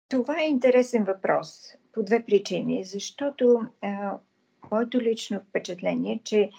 Това 0.08 0.40
е 0.40 0.48
интересен 0.48 1.04
въпрос 1.04 1.74
по 1.92 2.02
две 2.02 2.24
причини. 2.24 2.84
Защото 2.84 3.60
а, 3.82 4.18
моето 4.70 5.00
лично 5.00 5.40
впечатление 5.48 6.14
е, 6.14 6.20
че 6.24 6.50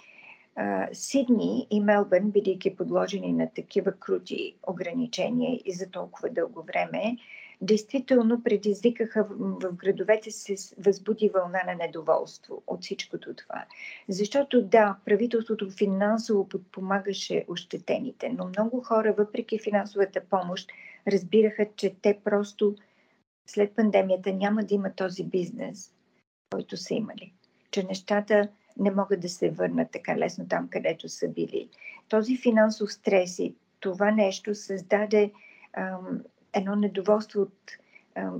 а, 0.56 0.88
Сидни 0.92 1.66
и 1.70 1.80
Мелбърн, 1.80 2.30
бидейки 2.30 2.76
подложени 2.76 3.32
на 3.32 3.50
такива 3.54 3.92
крути 3.92 4.56
ограничения 4.66 5.60
и 5.64 5.72
за 5.72 5.90
толкова 5.90 6.28
дълго 6.28 6.62
време, 6.62 7.16
действително 7.60 8.42
предизвикаха 8.42 9.26
в, 9.30 9.72
градовете 9.72 10.30
се 10.30 10.74
възбуди 10.78 11.28
вълна 11.28 11.62
на 11.66 11.74
недоволство 11.74 12.62
от 12.66 12.82
всичкото 12.82 13.34
това. 13.34 13.64
Защото 14.08 14.62
да, 14.62 14.96
правителството 15.04 15.70
финансово 15.70 16.48
подпомагаше 16.48 17.44
ощетените, 17.48 18.28
но 18.28 18.48
много 18.48 18.80
хора, 18.80 19.14
въпреки 19.18 19.58
финансовата 19.58 20.20
помощ, 20.20 20.70
разбираха, 21.06 21.66
че 21.76 21.94
те 22.02 22.18
просто 22.24 22.76
след 23.46 23.76
пандемията 23.76 24.32
няма 24.32 24.64
да 24.64 24.74
имат 24.74 24.96
този 24.96 25.24
бизнес, 25.24 25.92
който 26.50 26.76
са 26.76 26.94
имали. 26.94 27.32
Че 27.70 27.82
нещата 27.82 28.48
не 28.78 28.90
могат 28.90 29.20
да 29.20 29.28
се 29.28 29.50
върнат 29.50 29.90
така 29.90 30.18
лесно 30.18 30.48
там, 30.48 30.68
където 30.68 31.08
са 31.08 31.28
били. 31.28 31.68
Този 32.08 32.36
финансов 32.36 32.92
стрес 32.92 33.38
и 33.38 33.54
това 33.80 34.10
нещо 34.10 34.54
създаде 34.54 35.32
едно 36.56 36.76
недоволство 36.76 37.42
от 37.42 37.72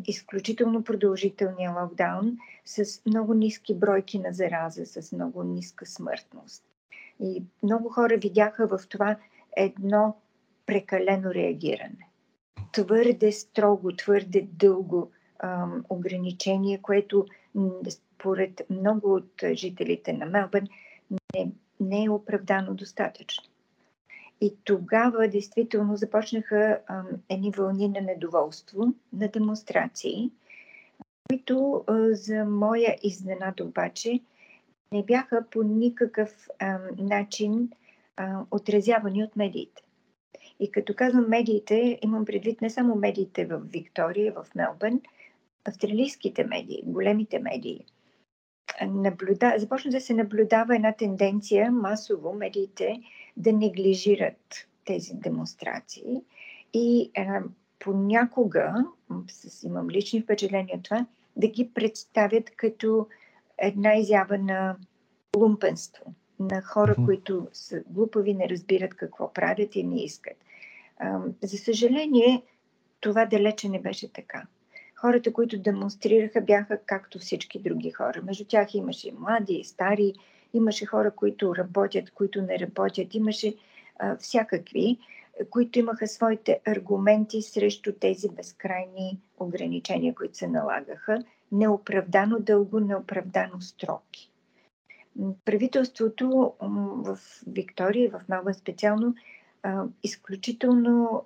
изключително 0.07 0.85
продължителния 0.85 1.72
локдаун 1.83 2.38
с 2.64 3.02
много 3.07 3.35
ниски 3.35 3.74
бройки 3.74 4.18
на 4.18 4.33
зараза, 4.33 4.87
с 4.87 5.12
много 5.12 5.42
ниска 5.42 5.87
смъртност. 5.87 6.64
И 7.20 7.42
много 7.62 7.88
хора 7.88 8.16
видяха 8.16 8.66
в 8.66 8.81
това 8.88 9.16
едно 9.57 10.16
прекалено 10.66 11.35
реагиране. 11.35 12.09
Твърде 12.72 13.33
строго, 13.33 13.96
твърде 13.96 14.48
дълго 14.52 15.11
ам, 15.38 15.85
ограничение, 15.88 16.79
което 16.83 17.26
според 17.88 18.62
много 18.70 19.14
от 19.14 19.42
жителите 19.52 20.12
на 20.12 20.26
Мелбърн 20.26 20.66
не, 21.35 21.52
не 21.81 22.05
е 22.05 22.11
оправдано 22.11 22.74
достатъчно. 22.74 23.44
И 24.40 24.57
тогава 24.64 25.29
действително 25.29 25.96
започнаха 25.96 26.81
ам, 26.87 27.07
едни 27.29 27.51
вълни 27.51 27.88
на 27.88 28.01
недоволство, 28.01 28.94
на 29.12 29.29
демонстрации, 29.29 30.31
които 31.29 31.85
а, 31.87 32.14
за 32.14 32.44
моя 32.44 32.96
изненада 33.03 33.64
обаче 33.64 34.20
не 34.92 35.05
бяха 35.05 35.44
по 35.51 35.62
никакъв 35.62 36.49
ам, 36.59 36.81
начин 36.99 37.70
а, 38.16 38.40
отразявани 38.51 39.25
от 39.25 39.37
медиите. 39.37 39.83
И 40.61 40.70
като 40.70 40.94
казвам 40.94 41.29
медиите, 41.29 41.99
имам 42.03 42.25
предвид 42.25 42.61
не 42.61 42.70
само 42.70 42.94
медиите 42.94 43.46
в 43.46 43.61
Виктория, 43.72 44.33
в 44.33 44.46
Мелбърн, 44.55 45.01
австралийските 45.64 46.44
медии, 46.44 46.83
големите 46.87 47.38
медии. 47.38 47.85
Наблюда... 48.87 49.55
Започна 49.59 49.90
да 49.90 50.01
се 50.01 50.14
наблюдава 50.14 50.77
една 50.77 50.92
тенденция 50.92 51.72
масово 51.72 52.33
медиите 52.33 53.01
да 53.37 53.53
неглижират 53.53 54.66
тези 54.85 55.14
демонстрации 55.14 56.22
и 56.72 57.11
а, 57.16 57.42
понякога, 57.79 58.75
с, 59.29 59.62
имам 59.62 59.90
лични 59.90 60.22
впечатления 60.22 60.81
това, 60.83 61.07
да 61.37 61.49
ги 61.49 61.70
представят 61.75 62.51
като 62.51 63.07
една 63.59 63.94
изява 63.94 64.38
на 64.38 64.77
лумпенство, 65.37 66.05
на 66.40 66.62
хора, 66.62 66.94
mm-hmm. 66.94 67.05
които 67.05 67.49
са 67.53 67.83
глупави, 67.90 68.35
не 68.35 68.49
разбират 68.49 68.94
какво 68.94 69.33
правят 69.33 69.77
и 69.77 69.83
не 69.83 70.05
искат. 70.05 70.37
А, 70.99 71.20
за 71.42 71.59
съжаление, 71.59 72.42
това 73.01 73.27
далече 73.27 73.68
не 73.68 73.81
беше 73.81 74.12
така. 74.12 74.46
Хората, 74.94 75.33
които 75.33 75.59
демонстрираха, 75.59 76.40
бяха 76.40 76.79
както 76.87 77.18
всички 77.18 77.59
други 77.59 77.90
хора. 77.90 78.22
Между 78.22 78.44
тях 78.44 78.75
имаше 78.75 79.12
млади 79.12 79.55
и 79.55 79.64
стари, 79.64 80.14
имаше 80.52 80.87
хора, 80.87 81.11
които 81.11 81.56
работят, 81.56 82.11
които 82.11 82.42
не 82.42 82.59
работят, 82.59 83.14
имаше 83.14 83.54
а, 83.98 84.16
всякакви, 84.16 84.98
които 85.50 85.78
имаха 85.78 86.06
своите 86.06 86.61
аргументи 86.64 87.42
срещу 87.42 87.92
тези 87.92 88.28
безкрайни 88.28 89.20
ограничения, 89.38 90.14
които 90.14 90.37
се 90.37 90.48
налагаха, 90.48 91.24
неоправдано 91.52 92.38
дълго, 92.40 92.80
неоправдано 92.80 93.61
строки. 93.61 94.30
Правителството 95.44 96.52
в 97.04 97.18
Виктория, 97.46 98.11
в 98.11 98.20
Мелбърн 98.28 98.54
специално, 98.54 99.14
изключително 100.02 101.24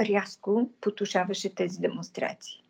рязко 0.00 0.70
потушаваше 0.80 1.54
тези 1.54 1.80
демонстрации. 1.80 2.62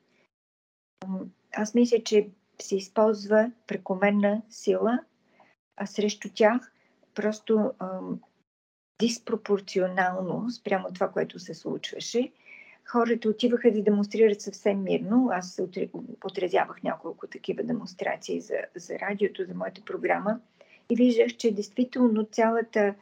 Аз 1.53 1.75
мисля, 1.75 2.03
че 2.05 2.29
се 2.63 2.77
използва 2.77 3.51
прекомерна 3.67 4.43
сила, 4.51 4.99
а 5.77 5.87
срещу 5.87 6.29
тях 6.35 6.73
просто 7.15 7.73
ам, 7.79 8.21
диспропорционално 9.01 10.51
спрямо 10.51 10.93
това, 10.93 11.09
което 11.09 11.39
се 11.39 11.55
случваше. 11.55 12.33
Хората 12.87 13.29
отиваха 13.29 13.73
да 13.73 13.83
демонстрират 13.83 14.41
съвсем 14.41 14.83
мирно. 14.83 15.29
Аз 15.33 15.61
отразявах 16.25 16.83
няколко 16.83 17.27
такива 17.27 17.63
демонстрации 17.63 18.41
за, 18.41 18.57
за 18.75 18.99
радиото, 18.99 19.45
за 19.45 19.55
моята 19.55 19.85
програма 19.85 20.41
и 20.91 20.97
виждах, 20.97 21.37
че 21.37 21.55
действително 21.55 22.25
цялата 22.25 22.95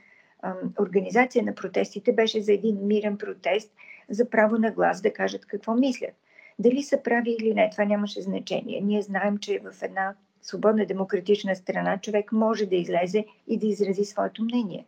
ам, 0.43 0.57
организация 0.81 1.45
на 1.45 1.55
протестите 1.55 2.13
беше 2.13 2.43
за 2.43 2.53
един 2.53 2.87
мирен 2.87 3.19
протест, 3.19 3.73
за 4.09 4.31
право 4.31 4.59
на 4.59 4.71
глас 4.71 5.01
да 5.01 5.13
кажат 5.13 5.47
какво 5.47 5.75
мислят. 5.75 6.15
Дали 6.59 6.83
са 6.83 7.03
прави 7.03 7.37
или 7.41 7.55
не, 7.55 7.71
това 7.71 7.85
нямаше 7.85 8.23
значение. 8.23 8.81
Ние 8.81 9.03
знаем, 9.03 9.39
че 9.39 9.59
в 9.59 9.83
една 9.83 10.15
свободна 10.43 10.87
демократична 10.87 11.57
страна 11.57 11.99
човек 11.99 12.33
може 12.33 12.67
да 12.67 12.77
излезе 12.77 13.27
и 13.49 13.59
да 13.59 13.67
изрази 13.67 14.05
своето 14.05 14.45
мнение. 14.45 14.87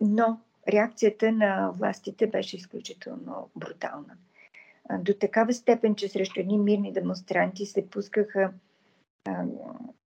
Но 0.00 0.40
реакцията 0.68 1.32
на 1.32 1.70
властите 1.70 2.26
беше 2.26 2.56
изключително 2.56 3.50
брутална. 3.56 4.16
До 4.98 5.14
такава 5.14 5.52
степен, 5.52 5.94
че 5.94 6.08
срещу 6.08 6.40
едни 6.40 6.58
мирни 6.58 6.92
демонстранти 6.92 7.66
се 7.66 7.90
пускаха 7.90 8.52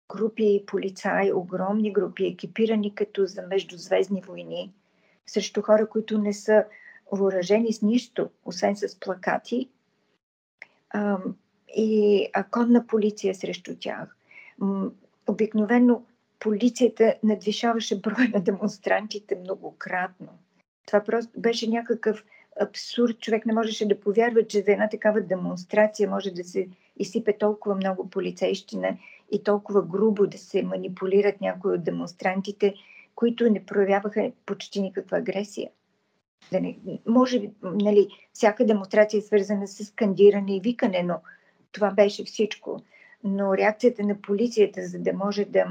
групи 0.10 0.64
полицаи, 0.68 1.34
огромни 1.34 1.94
групи, 1.94 2.26
екипирани 2.26 2.96
като 2.96 3.26
за 3.26 3.42
междузвездни 3.42 4.22
войни, 4.22 4.74
срещу 5.26 5.62
хора, 5.62 5.90
които 5.90 6.18
не 6.18 6.34
са 6.34 6.66
въоръжени 7.12 7.74
с 7.74 7.82
нищо, 7.82 8.30
освен 8.46 8.76
с 8.76 9.00
плакати 9.00 9.70
и 11.78 12.28
конна 12.52 12.88
полиция 12.88 13.36
срещу 13.36 13.76
тях. 13.80 14.16
Обикновено 15.28 16.04
полицията 16.40 17.16
надвишаваше 17.24 18.02
броя 18.02 18.30
на 18.34 18.40
демонстрантите 18.40 19.36
многократно. 19.36 20.28
Това 20.86 21.04
просто 21.04 21.40
беше 21.40 21.70
някакъв 21.70 22.24
абсурд. 22.62 23.20
Човек 23.20 23.46
не 23.46 23.54
можеше 23.54 23.88
да 23.88 24.00
повярва, 24.00 24.48
че 24.48 24.62
за 24.62 24.72
една 24.72 24.90
такава 24.90 25.22
демонстрация 25.22 26.10
може 26.10 26.32
да 26.32 26.44
се 26.44 26.68
изсипе 26.98 27.38
толкова 27.38 27.76
много 27.76 28.10
полицейщина 28.10 28.98
и 29.32 29.44
толкова 29.44 29.82
грубо 29.82 30.28
да 30.28 30.38
се 30.38 30.64
манипулират 30.64 31.42
някои 31.42 31.74
от 31.74 31.84
демонстрантите, 31.84 32.74
които 33.16 33.50
не 33.50 33.66
проявяваха 33.66 34.32
почти 34.46 34.82
никаква 34.82 35.18
агресия. 35.18 35.70
Да 36.52 36.62
не, 36.62 36.78
може 37.08 37.40
би, 37.40 37.52
нали, 37.64 38.08
всяка 38.34 38.66
демонстрация 38.66 39.18
е 39.18 39.22
свързана 39.22 39.68
с 39.68 39.86
скандиране 39.86 40.56
и 40.56 40.62
викане, 40.62 41.04
но 41.04 41.22
това 41.72 41.92
беше 41.92 42.24
всичко. 42.24 42.84
Но 43.24 43.58
реакцията 43.58 44.04
на 44.04 44.22
полицията, 44.22 44.88
за 44.88 45.00
да 45.00 45.14
може 45.14 45.46
да, 45.46 45.68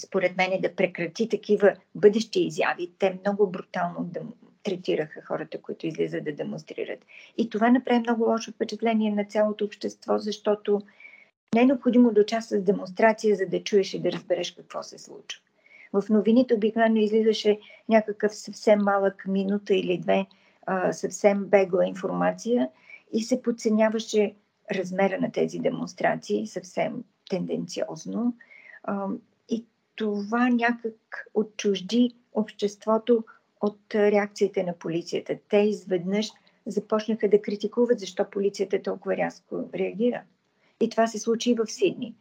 според 0.00 0.36
мен, 0.36 0.60
да 0.60 0.74
прекрати 0.74 1.28
такива 1.28 1.76
бъдещи 1.94 2.40
изяви, 2.40 2.92
те 2.98 3.18
много 3.20 3.50
брутално 3.50 4.04
да 4.04 4.20
третираха 4.62 5.22
хората, 5.22 5.62
които 5.62 5.86
излизат 5.86 6.24
да 6.24 6.32
демонстрират. 6.32 6.98
И 7.38 7.50
това 7.50 7.70
направи 7.70 8.00
много 8.00 8.24
лошо 8.24 8.52
впечатление 8.52 9.10
на 9.10 9.24
цялото 9.24 9.64
общество, 9.64 10.18
защото 10.18 10.80
не 11.54 11.60
е 11.60 11.66
необходимо 11.66 12.12
да 12.12 12.20
участваш 12.20 12.60
в 12.60 12.64
демонстрация, 12.64 13.36
за 13.36 13.46
да 13.46 13.64
чуеш 13.64 13.94
и 13.94 14.02
да 14.02 14.12
разбереш 14.12 14.52
какво 14.52 14.82
се 14.82 14.98
случва. 14.98 15.42
В 15.92 16.04
новините 16.10 16.54
обикновено 16.54 16.96
излизаше 16.96 17.60
някакъв 17.88 18.34
съвсем 18.34 18.78
малък 18.82 19.24
минута 19.28 19.74
или 19.74 19.98
две 19.98 20.26
а, 20.66 20.92
съвсем 20.92 21.44
бегла 21.44 21.86
информация 21.86 22.68
и 23.12 23.22
се 23.22 23.42
подценяваше 23.42 24.34
размера 24.72 25.20
на 25.20 25.32
тези 25.32 25.58
демонстрации 25.58 26.46
съвсем 26.46 27.04
тенденциозно. 27.30 28.36
А, 28.84 29.06
и 29.48 29.66
това 29.96 30.48
някак 30.48 31.28
отчужди 31.34 32.14
обществото 32.32 33.24
от 33.60 33.94
реакциите 33.94 34.62
на 34.64 34.78
полицията. 34.78 35.38
Те 35.48 35.56
изведнъж 35.56 36.30
започнаха 36.66 37.28
да 37.28 37.42
критикуват 37.42 38.00
защо 38.00 38.30
полицията 38.30 38.82
толкова 38.82 39.16
рязко 39.16 39.68
реагира. 39.74 40.22
И 40.80 40.88
това 40.88 41.06
се 41.06 41.18
случи 41.18 41.50
и 41.50 41.54
в 41.54 41.66
Сидни 41.66 42.14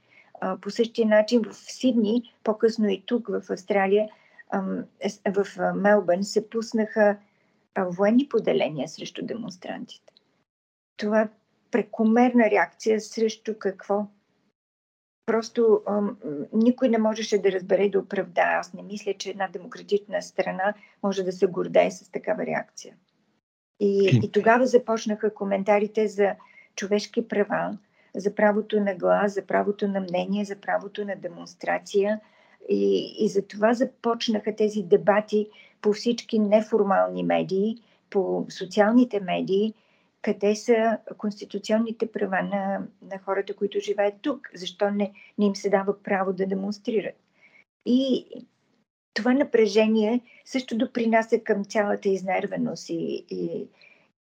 по 0.62 0.69
същия 0.69 1.08
начин 1.08 1.41
в 1.43 1.54
Сидни, 1.54 2.34
по-късно 2.43 2.89
и 2.89 3.04
тук 3.06 3.27
в 3.27 3.41
Австралия, 3.49 4.10
в 5.27 5.73
Мелбърн 5.75 6.23
се 6.23 6.49
пуснаха 6.49 7.17
военни 7.77 8.30
поделения 8.30 8.88
срещу 8.88 9.25
демонстрантите. 9.25 10.13
Това 10.97 11.21
е 11.21 11.30
прекомерна 11.71 12.49
реакция 12.49 13.01
срещу 13.01 13.56
какво? 13.60 14.06
Просто 15.25 15.82
ам, 15.88 16.17
никой 16.54 16.89
не 16.89 16.97
можеше 16.97 17.41
да 17.41 17.51
разбере 17.51 17.84
и 17.84 17.89
да 17.89 17.99
оправда. 17.99 18.41
Аз 18.41 18.73
не 18.73 18.84
мисля, 18.84 19.13
че 19.13 19.30
една 19.30 19.47
демократична 19.47 20.21
страна 20.21 20.73
може 21.04 21.23
да 21.23 21.32
се 21.32 21.47
гордее 21.47 21.91
с 21.91 22.12
такава 22.12 22.45
реакция. 22.45 22.95
И, 23.80 24.19
и 24.23 24.32
тогава 24.32 24.67
започнаха 24.67 25.34
коментарите 25.34 26.08
за 26.08 26.36
човешки 26.75 27.27
права, 27.27 27.77
за 28.15 28.36
правото 28.36 28.80
на 28.80 28.95
глас, 28.95 29.34
за 29.34 29.45
правото 29.45 29.88
на 29.88 30.00
мнение, 30.00 30.45
за 30.45 30.56
правото 30.56 31.06
на 31.06 31.15
демонстрация. 31.15 32.19
И, 32.69 33.15
и 33.19 33.30
за 33.30 33.47
това 33.47 33.74
започнаха 33.74 34.56
тези 34.56 34.84
дебати 34.84 35.50
по 35.82 35.93
всички 35.93 36.39
неформални 36.39 37.24
медии, 37.24 37.78
по 38.10 38.45
социалните 38.50 39.19
медии, 39.19 39.74
къде 40.21 40.56
са 40.56 40.97
конституционните 41.17 42.12
права 42.12 42.41
на, 42.41 42.88
на 43.02 43.19
хората, 43.19 43.56
които 43.56 43.80
живеят 43.80 44.15
тук. 44.21 44.50
Защо 44.56 44.91
не, 44.91 45.12
не 45.38 45.45
им 45.45 45.56
се 45.56 45.69
дава 45.69 46.04
право 46.04 46.34
да 46.34 46.45
демонстрират. 46.45 47.15
И 47.86 48.26
това 49.13 49.34
напрежение 49.34 50.21
също 50.45 50.78
допринася 50.78 51.39
към 51.39 51.65
цялата 51.65 52.10
изнервеност 52.10 52.89
и, 52.89 53.26
и, 53.30 53.67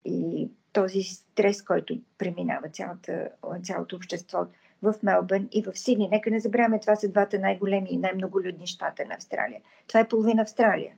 и 0.05 0.49
този 0.73 1.03
стрес, 1.03 1.63
който 1.63 1.99
преминава 2.19 2.69
цялата, 2.69 3.29
цялото 3.63 3.97
общество 3.97 4.47
в 4.83 4.95
Мелбърн 5.03 5.49
и 5.53 5.63
в 5.63 5.79
Сидни. 5.79 6.09
Нека 6.09 6.31
не 6.31 6.41
забравяме, 6.41 6.81
това 6.81 6.97
са 6.97 7.09
двата 7.09 7.39
най-големи 7.39 7.89
и 7.91 7.97
най-многолюдни 7.97 8.67
щата 8.67 9.05
на 9.05 9.15
Австралия. 9.15 9.61
Това 9.89 10.01
е 10.01 10.09
половина 10.09 10.43
Австралия, 10.43 10.93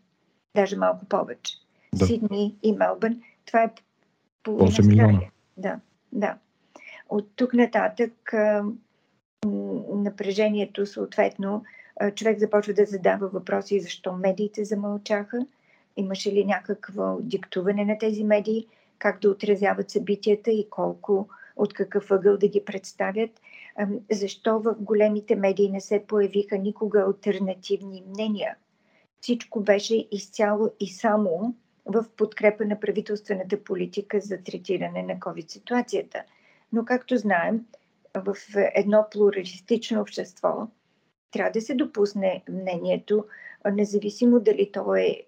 даже 0.55 0.77
малко 0.77 1.05
повече. 1.05 1.55
Да. 1.95 2.07
Сидни 2.07 2.57
и 2.63 2.73
Мелбърн, 2.73 3.23
това 3.47 3.63
е 3.63 3.71
половина 4.43 4.69
Австралия. 4.69 5.07
Милиона. 5.07 5.21
Да, 5.57 5.81
да. 6.13 6.39
От 7.09 7.29
тук 7.37 7.55
нататък 7.55 8.33
напрежението 9.95 10.87
съответно 10.87 11.65
човек 12.15 12.39
започва 12.39 12.73
да 12.73 12.85
задава 12.85 13.29
въпроси 13.29 13.81
защо 13.81 14.13
медиите 14.13 14.65
замълчаха, 14.65 15.47
имаше 15.97 16.33
ли 16.33 16.45
някакво 16.45 17.19
диктуване 17.21 17.85
на 17.85 17.99
тези 17.99 18.25
медии, 18.25 18.67
как 19.03 19.21
да 19.21 19.31
отразяват 19.31 19.91
събитията 19.91 20.51
и 20.51 20.67
колко, 20.71 21.29
от 21.57 21.75
какъв 21.75 22.11
ъгъл 22.11 22.37
да 22.37 22.49
ги 22.49 22.65
представят, 22.65 23.31
защо 24.11 24.61
в 24.61 24.75
големите 24.81 25.37
медии 25.37 25.71
не 25.71 25.81
се 25.81 26.05
появиха 26.07 26.59
никога 26.59 27.01
альтернативни 27.01 28.05
мнения. 28.09 28.57
Всичко 29.21 29.61
беше 29.61 30.09
изцяло 30.11 30.71
и 30.81 30.89
само 30.89 31.55
в 31.87 32.05
подкрепа 32.17 32.65
на 32.65 32.81
правителствената 32.81 33.65
политика 33.65 34.21
за 34.21 34.39
третиране 34.45 35.03
на 35.03 35.15
COVID-ситуацията. 35.15 36.23
Но, 36.73 36.85
както 36.85 37.17
знаем, 37.17 37.67
в 38.15 38.37
едно 38.75 39.07
плуралистично 39.11 40.01
общество 40.01 40.69
трябва 41.31 41.51
да 41.51 41.61
се 41.61 41.75
допусне 41.75 42.43
мнението, 42.49 43.25
независимо 43.73 44.41
дали 44.41 44.73
то 44.73 44.95
е 44.95 45.23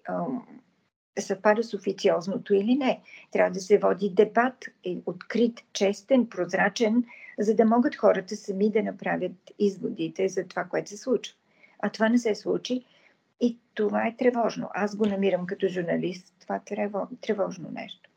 съвпада 1.19 1.63
с 1.63 1.73
официозното 1.73 2.53
или 2.53 2.75
не. 2.75 3.01
Трябва 3.31 3.51
да 3.51 3.59
се 3.59 3.77
води 3.77 4.09
дебат, 4.09 4.65
е 4.83 4.97
открит, 5.05 5.61
честен, 5.73 6.29
прозрачен, 6.29 7.03
за 7.39 7.55
да 7.55 7.65
могат 7.65 7.95
хората 7.95 8.35
сами 8.35 8.71
да 8.71 8.83
направят 8.83 9.31
изводите 9.59 10.29
за 10.29 10.43
това, 10.43 10.63
което 10.63 10.89
се 10.89 10.97
случва. 10.97 11.35
А 11.79 11.89
това 11.89 12.09
не 12.09 12.17
се 12.17 12.35
случи 12.35 12.83
и 13.41 13.57
това 13.73 14.07
е 14.07 14.15
тревожно. 14.17 14.69
Аз 14.73 14.95
го 14.95 15.05
намирам 15.05 15.45
като 15.45 15.67
журналист. 15.67 16.33
Това 16.41 16.55
е 16.55 16.61
тревожно 17.21 17.69
нещо. 17.73 18.09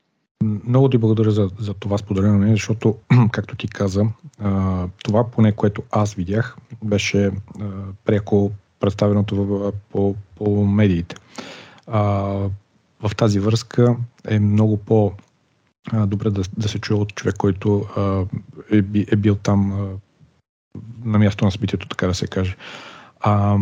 Много 0.43 0.89
ти 0.89 0.99
благодаря 0.99 1.31
за, 1.31 1.51
за 1.59 1.75
това 1.75 1.99
споделяне, 1.99 2.51
защото, 2.51 2.97
както 3.33 3.57
ти 3.57 3.69
каза, 3.69 4.05
това 5.05 5.31
поне, 5.31 5.53
което 5.53 5.83
аз 5.91 6.15
видях, 6.15 6.57
беше 6.85 7.31
пряко 8.05 8.51
представеното 8.81 9.73
по, 9.91 10.15
по 10.37 10.67
медиите. 10.67 11.17
В 13.01 13.17
тази 13.17 13.41
връзка 13.41 13.97
е 14.29 14.39
много 14.39 14.77
по- 14.77 15.13
добре 16.07 16.31
да, 16.31 16.43
да 16.57 16.69
се 16.69 16.79
чуе 16.79 16.97
от 16.97 17.15
човек, 17.15 17.37
който 17.37 17.87
а, 17.97 18.25
е, 18.73 18.83
е 19.13 19.17
бил 19.17 19.35
там 19.35 19.73
а, 19.73 19.89
на 21.05 21.19
място 21.19 21.45
на 21.45 21.51
събитието, 21.51 21.89
така 21.89 22.07
да 22.07 22.15
се 22.15 22.27
каже. 22.27 22.57
А, 23.21 23.59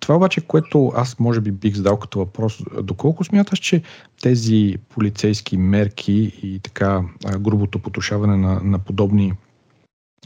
това 0.00 0.16
обаче, 0.16 0.40
което 0.40 0.92
аз 0.96 1.18
може 1.18 1.40
би 1.40 1.50
бих 1.50 1.74
задал 1.74 1.96
като 1.96 2.18
въпрос, 2.18 2.62
доколко 2.82 3.24
смяташ, 3.24 3.58
че 3.58 3.82
тези 4.22 4.76
полицейски 4.88 5.56
мерки 5.56 6.40
и 6.42 6.58
така 6.58 7.02
грубото 7.38 7.78
потушаване 7.78 8.36
на, 8.36 8.60
на 8.64 8.78
подобни 8.78 9.32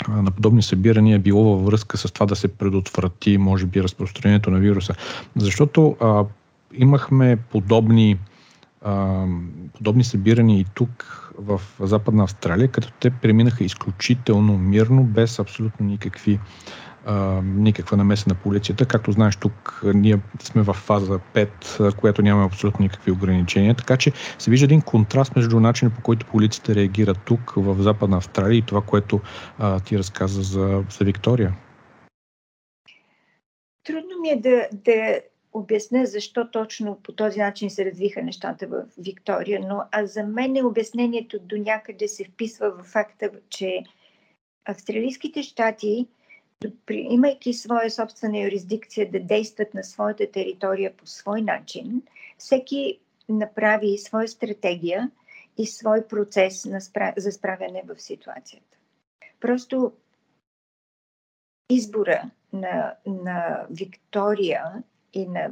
на 0.09 0.31
подобни 0.31 0.63
събирания 0.63 1.19
било 1.19 1.45
във 1.45 1.65
връзка 1.67 1.99
с 1.99 2.13
това 2.13 2.27
да 2.27 2.37
се 2.37 2.49
предотврати, 2.49 3.39
може 3.39 3.67
би, 3.67 3.83
разпространението 3.83 4.51
на 4.51 4.59
вируса. 4.59 4.95
Защото 5.37 5.97
а, 6.01 6.25
имахме 6.73 7.37
подобни, 7.37 8.19
а, 8.83 9.25
подобни 9.75 10.05
събирания 10.05 10.61
и 10.61 10.67
тук 10.75 11.23
в 11.39 11.61
Западна 11.81 12.23
Австралия, 12.23 12.69
като 12.69 12.93
те 13.01 13.11
преминаха 13.11 13.65
изключително 13.65 14.59
мирно, 14.59 15.05
без 15.05 15.39
абсолютно 15.39 15.87
никакви 15.87 16.41
а, 17.07 17.43
никаква 17.43 17.97
намеса 17.97 18.25
на 18.29 18.35
полицията. 18.35 18.87
Както 18.87 19.13
знаеш, 19.13 19.37
тук 19.37 19.83
ние 19.95 20.19
сме 20.41 20.63
в 20.63 20.73
фаза 20.73 21.21
5, 21.35 21.97
която 21.97 22.23
няма 22.23 22.45
абсолютно 22.45 22.83
никакви 22.83 23.11
ограничения, 23.11 23.75
така 23.75 23.97
че 23.97 24.13
се 24.39 24.51
вижда 24.51 24.65
един 24.65 24.83
контраст 24.83 25.37
между 25.37 25.61
начина 25.61 25.91
по 25.91 26.03
който 26.03 26.27
полицията 26.27 26.75
реагира 26.75 27.15
тук 27.15 27.53
в 27.57 27.83
Западна 27.83 28.17
Австралия 28.17 28.59
и 28.59 28.63
това, 28.63 28.81
което 28.81 29.21
а, 29.59 29.81
ти 29.81 29.99
разказа 29.99 30.43
за, 30.43 30.85
за 30.99 31.05
Виктория. 31.05 31.55
Трудно 33.85 34.21
ми 34.23 34.29
е 34.29 34.37
да, 34.37 34.69
да 34.85 35.21
обясня 35.57 36.07
защо 36.07 36.51
точно 36.51 37.01
по 37.03 37.13
този 37.13 37.41
начин 37.41 37.71
се 37.71 37.85
развиха 37.85 38.23
нещата 38.23 38.67
в 38.67 38.85
Виктория, 38.99 39.61
но 39.61 39.83
а 39.91 40.07
за 40.07 40.23
мен 40.23 40.67
обяснението 40.67 41.39
до 41.39 41.57
някъде 41.57 42.09
се 42.09 42.25
вписва 42.25 42.71
в 42.71 42.85
факта, 42.85 43.31
че 43.49 43.85
австралийските 44.65 45.43
щати 45.43 46.07
имайки 46.91 47.55
своя 47.55 47.91
собствена 47.91 48.39
юрисдикция 48.39 49.11
да 49.11 49.21
действат 49.21 49.75
на 49.75 49.85
своята 49.85 50.31
територия 50.31 50.97
по 50.97 51.07
свой 51.07 51.43
начин, 51.43 52.03
всеки 52.39 52.99
направи 53.29 53.99
своя 53.99 54.29
стратегия 54.29 55.11
и 55.59 55.67
свой 55.67 56.09
процес 56.09 56.67
за 57.17 57.33
справяне 57.33 57.83
в 57.87 58.03
ситуацията. 58.03 58.77
Просто 59.41 59.93
избора 61.71 62.31
на, 62.53 62.95
на 63.07 63.67
Виктория 63.71 64.83
и 65.17 65.27
на 65.27 65.51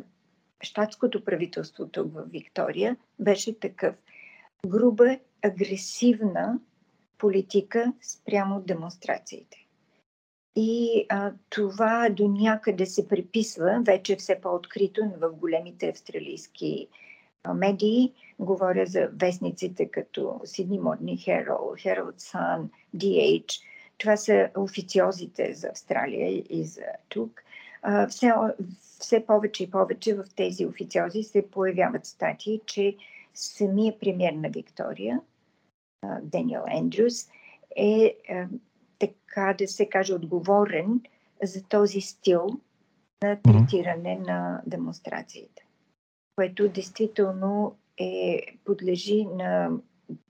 щатското 0.60 1.24
правителство 1.24 1.88
тук 1.88 2.14
в 2.14 2.24
Виктория 2.30 2.96
беше 3.18 3.58
такъв. 3.58 3.94
Груба, 4.66 5.18
агресивна 5.42 6.58
политика 7.18 7.92
спрямо 8.02 8.60
демонстрациите. 8.60 9.66
И 10.56 11.06
а, 11.08 11.32
това 11.50 12.08
до 12.10 12.28
някъде 12.28 12.86
се 12.86 13.08
приписва 13.08 13.82
вече 13.86 14.16
все 14.16 14.40
по-открито 14.40 15.12
в 15.20 15.30
големите 15.30 15.88
австралийски 15.88 16.88
медии. 17.54 18.12
Говоря 18.38 18.86
за 18.86 19.08
вестниците 19.12 19.90
като 19.90 20.40
Сидни 20.44 20.78
Модни 20.78 21.18
Herald, 21.18 21.84
Herald 21.84 22.20
Sun, 22.20 22.68
DH. 22.96 23.60
Това 23.98 24.16
са 24.16 24.50
официозите 24.56 25.54
за 25.54 25.68
Австралия 25.68 26.44
и 26.50 26.64
за 26.64 26.86
тук. 27.08 27.40
Все, 28.08 28.32
все 28.98 29.26
повече 29.26 29.64
и 29.64 29.70
повече 29.70 30.14
в 30.14 30.24
тези 30.36 30.66
официози 30.66 31.22
се 31.22 31.50
появяват 31.50 32.06
статии, 32.06 32.60
че 32.66 32.96
самия 33.34 33.98
премьер 33.98 34.32
на 34.32 34.48
Виктория, 34.48 35.20
Даниел 36.22 36.64
Ендрюс, 36.68 37.28
е 37.76 38.16
така 38.98 39.54
да 39.58 39.68
се 39.68 39.88
каже, 39.88 40.14
отговорен 40.14 41.00
за 41.42 41.62
този 41.62 42.00
стил 42.00 42.46
на 43.22 43.36
третиране 43.42 44.18
mm-hmm. 44.18 44.26
на 44.26 44.62
демонстрациите, 44.66 45.66
което 46.36 46.68
действително 46.68 47.76
е, 47.98 48.40
подлежи 48.64 49.24
на 49.24 49.70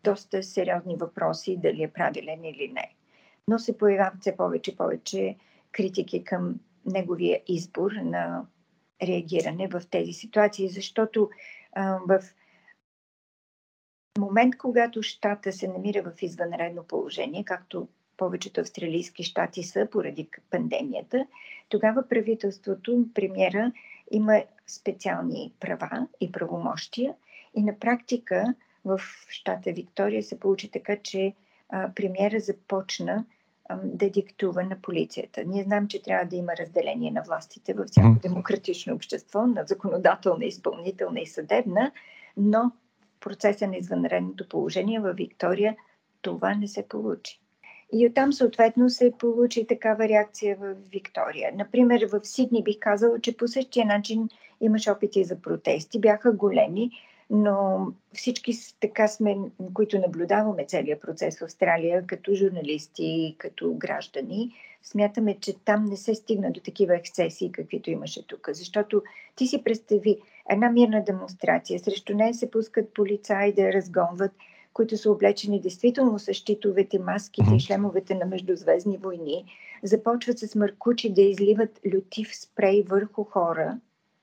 доста 0.05 0.43
сериозни 0.43 0.97
въпроси 0.97 1.57
дали 1.57 1.83
е 1.83 1.93
правилен 1.93 2.45
или 2.45 2.73
не. 2.75 2.95
Но 3.49 3.59
се 3.59 3.79
появяват 3.79 4.21
все 4.21 4.37
повече 4.37 4.71
и 4.71 4.77
повече 4.77 5.37
критики 5.73 6.25
към 6.25 6.61
неговия 6.87 7.43
избор 7.49 7.93
на 7.93 8.47
реагиране 9.03 9.69
в 9.69 9.83
тези 9.91 10.13
ситуации, 10.13 10.69
защото 10.69 11.31
а, 11.73 11.99
в 12.09 12.21
момент, 14.19 14.57
когато 14.59 15.03
щата 15.03 15.53
се 15.53 15.69
намира 15.69 16.03
в 16.03 16.23
извънредно 16.23 16.85
положение, 16.85 17.45
както 17.45 17.89
повечето 18.17 18.61
австралийски 18.61 19.23
щати 19.23 19.63
са 19.63 19.89
поради 19.91 20.29
пандемията, 20.51 21.27
тогава 21.69 22.09
правителството, 22.09 23.07
премьера, 23.15 23.73
има 24.11 24.43
специални 24.67 25.53
права 25.61 26.09
и 26.21 26.33
правомощия 26.33 27.15
и 27.55 27.63
на 27.63 27.79
практика 27.79 28.55
в 28.85 29.01
щата 29.29 29.73
Виктория 29.73 30.23
се 30.23 30.41
получи 30.41 30.71
така, 30.71 30.97
че 31.03 31.35
а, 31.69 31.95
премьера 31.95 32.41
започна 32.41 33.25
да 33.85 34.11
диктува 34.11 34.63
на 34.63 34.77
полицията. 34.83 35.45
Ние 35.45 35.63
знаем, 35.63 35.89
че 35.89 36.03
трябва 36.03 36.25
да 36.25 36.37
има 36.37 36.53
разделение 36.61 37.11
на 37.11 37.23
властите 37.23 37.75
във 37.75 37.87
всяко 37.87 38.19
демократично 38.23 38.95
общество, 38.95 39.47
на 39.47 39.65
законодателна, 39.67 40.45
изпълнителна 40.45 41.21
и 41.21 41.27
съдебна, 41.27 41.93
но 42.37 42.73
в 43.17 43.21
процеса 43.21 43.67
на 43.67 43.77
извънредното 43.77 44.49
положение 44.49 45.01
във 45.01 45.17
Виктория 45.17 45.77
това 46.23 46.55
не 46.55 46.69
се 46.69 46.89
получи. 46.89 47.41
И 47.93 48.07
оттам 48.07 48.33
съответно 48.33 48.91
се 48.91 49.13
получи 49.19 49.67
такава 49.67 50.09
реакция 50.09 50.57
в 50.57 50.75
Виктория. 50.93 51.53
Например, 51.55 52.09
в 52.13 52.21
Сидни 52.25 52.63
бих 52.63 52.77
казала, 52.81 53.21
че 53.21 53.37
по 53.37 53.49
същия 53.49 53.87
начин 53.87 54.29
имаш 54.61 54.89
опити 54.89 55.25
за 55.25 55.41
протести. 55.41 56.01
Бяха 56.01 56.33
големи, 56.33 56.91
но 57.31 57.87
всички 58.13 58.53
така 58.81 59.09
сме, 59.09 59.37
които 59.75 59.99
наблюдаваме 59.99 60.67
целият 60.67 61.01
процес 61.01 61.39
в 61.39 61.45
Австралия, 61.45 62.07
като 62.07 62.35
журналисти, 62.35 63.37
като 63.39 63.75
граждани, 63.75 64.53
смятаме, 64.83 65.37
че 65.41 65.65
там 65.65 65.85
не 65.85 65.97
се 65.97 66.15
стигна 66.15 66.53
до 66.53 66.61
такива 66.61 66.97
ексцесии, 66.97 67.53
каквито 67.53 67.91
имаше 67.91 68.27
тук. 68.27 68.49
Защото 68.53 69.03
ти 69.37 69.47
си 69.47 69.65
представи 69.65 70.19
една 70.51 70.71
мирна 70.71 71.05
демонстрация, 71.05 71.79
срещу 71.79 72.15
нея 72.15 72.35
се 72.35 72.51
пускат 72.51 72.95
полицаи 72.95 73.53
да 73.53 73.73
разгонват, 73.73 74.33
които 74.73 74.97
са 74.97 75.11
облечени 75.11 75.61
действително 75.61 76.19
с 76.19 76.35
щитовете, 76.35 76.99
маските 76.99 77.55
и 77.55 77.61
шлемовете 77.61 78.15
на 78.15 78.27
междузвездни 78.27 78.99
войни, 78.99 79.45
започват 79.83 80.39
с 80.39 80.55
мъркучи 80.55 81.13
да 81.13 81.23
изливат 81.23 81.81
лютив 81.95 82.37
спрей 82.37 82.83
върху 82.83 83.25
хора, 83.25 83.79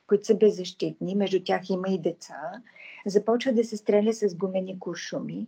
които 0.07 0.25
са 0.25 0.35
беззащитни, 0.35 1.15
между 1.15 1.43
тях 1.43 1.69
има 1.69 1.87
и 1.89 1.99
деца, 1.99 2.61
започва 3.05 3.53
да 3.53 3.63
се 3.63 3.77
стреля 3.77 4.13
с 4.13 4.35
гумени 4.35 4.79
куршуми. 4.79 5.47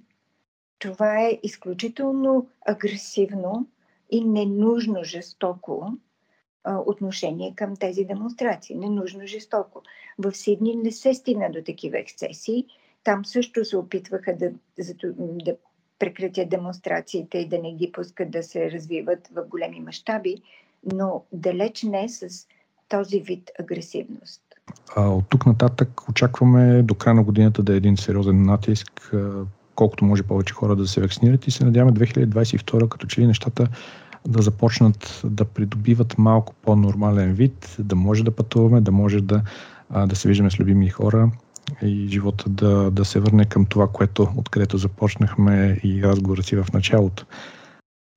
Това 0.79 1.21
е 1.21 1.39
изключително 1.43 2.49
агресивно 2.65 3.67
и 4.11 4.25
ненужно 4.25 5.03
жестоко 5.03 5.97
отношение 6.65 7.53
към 7.55 7.75
тези 7.75 8.05
демонстрации. 8.05 8.75
Ненужно 8.75 9.27
жестоко. 9.27 9.81
В 10.17 10.31
Сидни 10.31 10.75
не 10.75 10.91
се 10.91 11.13
стигна 11.13 11.51
до 11.51 11.63
такива 11.63 11.99
ексцесии. 11.99 12.65
Там 13.03 13.25
също 13.25 13.65
се 13.65 13.77
опитваха 13.77 14.37
да, 14.37 14.51
да 15.17 15.55
прекратят 15.99 16.49
демонстрациите 16.49 17.37
и 17.37 17.47
да 17.47 17.59
не 17.59 17.73
ги 17.73 17.91
пускат 17.91 18.31
да 18.31 18.43
се 18.43 18.71
развиват 18.71 19.27
в 19.27 19.45
големи 19.47 19.79
мащаби, 19.79 20.41
но 20.93 21.23
далеч 21.31 21.83
не 21.83 22.09
с 22.09 22.47
този 22.89 23.19
вид 23.19 23.51
агресивност. 23.59 24.41
От 24.97 25.25
тук 25.29 25.45
нататък 25.45 26.09
очакваме 26.09 26.83
до 26.83 26.95
края 26.95 27.13
на 27.13 27.23
годината 27.23 27.63
да 27.63 27.73
е 27.73 27.77
един 27.77 27.97
сериозен 27.97 28.43
натиск, 28.43 29.15
колкото 29.75 30.05
може 30.05 30.23
повече 30.23 30.53
хора 30.53 30.75
да 30.75 30.87
се 30.87 31.01
вакцинират 31.01 31.47
и 31.47 31.51
се 31.51 31.65
надяваме 31.65 31.97
2022 31.97 32.89
като 32.89 33.07
че 33.07 33.21
ли 33.21 33.27
нещата 33.27 33.67
да 34.27 34.41
започнат 34.41 35.21
да 35.25 35.45
придобиват 35.45 36.17
малко 36.17 36.53
по-нормален 36.61 37.33
вид, 37.33 37.75
да 37.79 37.95
може 37.95 38.23
да 38.23 38.35
пътуваме, 38.35 38.81
да 38.81 38.91
може 38.91 39.21
да, 39.21 39.41
да 40.07 40.15
се 40.15 40.27
виждаме 40.27 40.51
с 40.51 40.59
любими 40.59 40.89
хора 40.89 41.31
и 41.81 42.07
живота 42.07 42.49
да, 42.49 42.91
да 42.91 43.05
се 43.05 43.19
върне 43.19 43.45
към 43.45 43.65
това, 43.65 43.87
което 43.87 44.27
откъдето 44.37 44.77
започнахме 44.77 45.79
и 45.83 46.03
разговора 46.03 46.43
си 46.43 46.55
в 46.55 46.65
началото. 46.73 47.25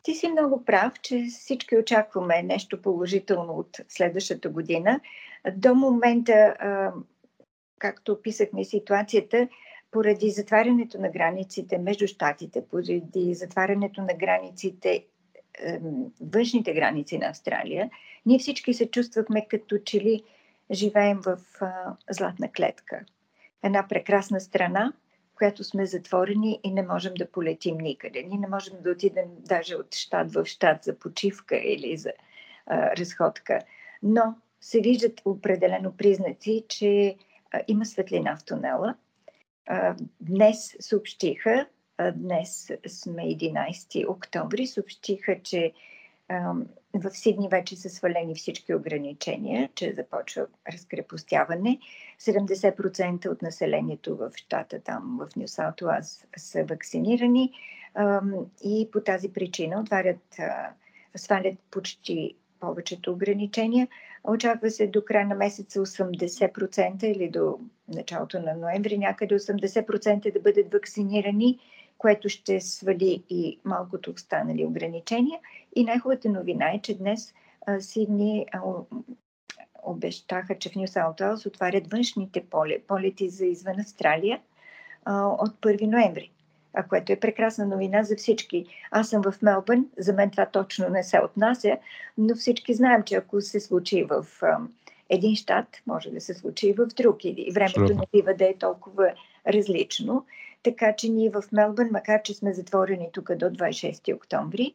Ти 0.03 0.14
си 0.14 0.28
много 0.28 0.64
прав, 0.64 0.92
че 1.03 1.26
всички 1.30 1.76
очакваме 1.76 2.42
нещо 2.42 2.82
положително 2.82 3.53
от 3.53 3.76
следващата 3.88 4.49
година. 4.49 5.01
До 5.55 5.74
момента, 5.74 6.57
както 7.78 8.12
описахме 8.12 8.64
ситуацията, 8.64 9.49
поради 9.90 10.30
затварянето 10.30 11.01
на 11.01 11.11
границите 11.11 11.78
между 11.78 12.07
щатите, 12.07 12.68
поради 12.68 13.34
затварянето 13.34 14.03
на 14.03 14.14
границите, 14.14 15.05
външните 16.20 16.74
граници 16.74 17.18
на 17.18 17.26
Австралия, 17.26 17.90
ние 18.26 18.38
всички 18.38 18.74
се 18.74 18.90
чувствахме 18.90 19.47
като 19.49 19.78
че 19.78 20.01
ли 20.01 20.22
живеем 20.70 21.20
в 21.20 21.38
златна 22.11 22.53
клетка. 22.53 23.05
Една 23.62 23.88
прекрасна 23.88 24.40
страна, 24.40 24.92
в 25.32 25.36
която 25.36 25.64
сме 25.64 25.86
затворени 25.86 26.61
и 26.64 26.70
не 26.70 26.82
можем 26.82 27.14
да 27.14 27.30
полетим 27.30 27.78
никъде. 27.78 28.22
Ние 28.22 28.38
не 28.38 28.49
можем 28.49 28.74
да 28.80 28.90
отидем 28.90 29.28
даже 29.38 29.76
от 29.76 29.94
щат 29.94 30.32
в 30.32 30.44
щат 30.44 30.84
за 30.84 30.99
почивка 30.99 31.57
или 31.57 31.97
за 31.97 32.12
а, 32.66 32.97
разходка. 32.97 33.61
Но 34.03 34.34
се 34.67 34.81
виждат 34.81 35.23
определено 35.25 35.93
признаци, 35.97 36.64
че 36.69 37.17
а, 37.51 37.61
има 37.69 37.87
светлина 37.87 38.37
в 38.37 38.45
тунела. 38.45 38.95
А, 39.67 39.97
днес 40.21 40.77
съобщиха, 40.81 41.67
а, 41.99 42.12
днес 42.12 42.73
сме 42.87 43.23
11 43.23 44.09
октомври, 44.09 44.67
съобщиха, 44.67 45.43
че 45.43 45.73
в 46.95 47.11
Сидни 47.11 47.49
вече 47.49 47.77
са 47.77 47.91
свалени 47.91 48.35
всички 48.35 48.75
ограничения, 48.75 49.71
че 49.75 49.93
започва 49.93 50.47
разкрепостяване. 50.73 51.79
70% 52.21 53.29
от 53.29 53.43
населението 53.43 54.17
в 54.17 54.31
щата, 54.37 54.81
там 54.81 55.19
в 55.21 55.37
Нью 55.37 55.49
Саут 55.49 55.83
са 56.37 56.64
вакцинирани 56.64 57.53
и 58.64 58.89
по 58.93 59.01
тази 59.01 59.33
причина 59.33 59.81
отварят, 59.81 60.37
свалят 61.17 61.55
почти 61.71 62.35
повечето 62.61 63.12
ограничения. 63.12 63.89
Очаква 64.29 64.70
се 64.70 64.87
до 64.87 65.05
края 65.05 65.27
на 65.27 65.35
месеца 65.35 65.81
80% 65.81 67.05
или 67.05 67.31
до 67.31 67.59
началото 67.89 68.43
на 68.43 68.55
ноември 68.55 68.99
някъде 68.99 69.39
80% 69.39 70.33
да 70.33 70.41
бъдат 70.41 70.72
вакцинирани 70.72 71.59
което 71.99 72.29
ще 72.29 72.61
свали 72.61 73.22
и 73.31 73.61
малкото 73.64 74.11
останали 74.11 74.64
ограничения. 74.64 75.41
И 75.77 75.85
най-хубавата 75.85 76.29
новина 76.29 76.70
е, 76.70 76.81
че 76.83 76.99
днес 76.99 77.35
а, 77.66 77.81
Сидни 77.81 78.47
а, 78.53 78.61
обещаха, 79.83 80.59
че 80.59 80.70
в 80.70 80.74
Нью 80.74 80.87
Саут 80.87 81.20
отварят 81.47 81.93
външните 81.93 82.45
поле, 82.51 82.79
полети 82.87 83.29
за 83.29 83.47
извън 83.47 83.81
Австралия 83.81 84.41
а, 85.05 85.27
от 85.27 85.61
1 85.61 85.87
ноември 85.87 86.31
а 86.77 86.83
което 86.83 87.12
е 87.12 87.20
прекрасна 87.20 87.66
новина 87.66 88.03
за 88.03 88.16
всички. 88.16 88.66
Аз 88.91 89.09
съм 89.09 89.22
в 89.22 89.43
Мелбърн, 89.43 89.87
за 89.99 90.12
мен 90.12 90.31
това 90.31 90.47
точно 90.47 90.89
не 90.89 91.03
се 91.03 91.20
отнася, 91.20 91.77
но 92.18 92.35
всички 92.35 92.74
знаем, 92.74 93.03
че 93.03 93.14
ако 93.14 93.41
се 93.41 93.61
случи 93.61 94.05
в 94.05 94.27
един 95.11 95.37
щат, 95.37 95.66
може 95.87 96.11
да 96.11 96.20
се 96.20 96.35
случи 96.35 96.68
и 96.68 96.72
в 96.72 96.87
друг. 96.87 97.24
И 97.24 97.53
времето 97.55 97.95
не 97.95 98.07
бива 98.12 98.35
да 98.35 98.45
е 98.45 98.55
толкова 98.55 99.14
различно. 99.47 100.27
Така 100.62 100.97
че 100.97 101.09
ние 101.09 101.31
в 101.31 101.43
Мелбърн, 101.53 101.89
макар 101.93 102.22
че 102.22 102.35
сме 102.35 102.53
затворени 102.53 103.09
тук 103.12 103.35
до 103.35 103.47
26 103.47 104.14
октомври, 104.14 104.74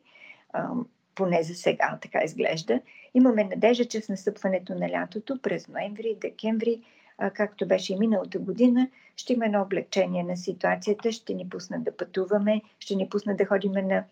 поне 1.15 1.43
за 1.43 1.55
сега 1.55 1.97
така 2.01 2.23
изглежда, 2.23 2.81
имаме 3.13 3.43
надежда, 3.43 3.85
че 3.85 4.01
с 4.01 4.09
настъпването 4.09 4.75
на 4.75 4.89
лятото 4.89 5.39
през 5.41 5.67
ноември, 5.67 6.17
декември, 6.21 6.81
както 7.29 7.67
беше 7.67 7.93
и 7.93 7.99
миналата 7.99 8.39
година, 8.39 8.87
ще 9.15 9.33
има 9.33 9.45
едно 9.45 9.61
облегчение 9.61 10.23
на 10.23 10.37
ситуацията, 10.37 11.11
ще 11.11 11.33
ни 11.33 11.49
пуснат 11.49 11.83
да 11.83 11.97
пътуваме, 11.97 12.61
ще 12.79 12.95
ни 12.95 13.09
пуснат 13.09 13.37
да 13.37 13.45
ходим 13.45 13.71
на 13.71 14.03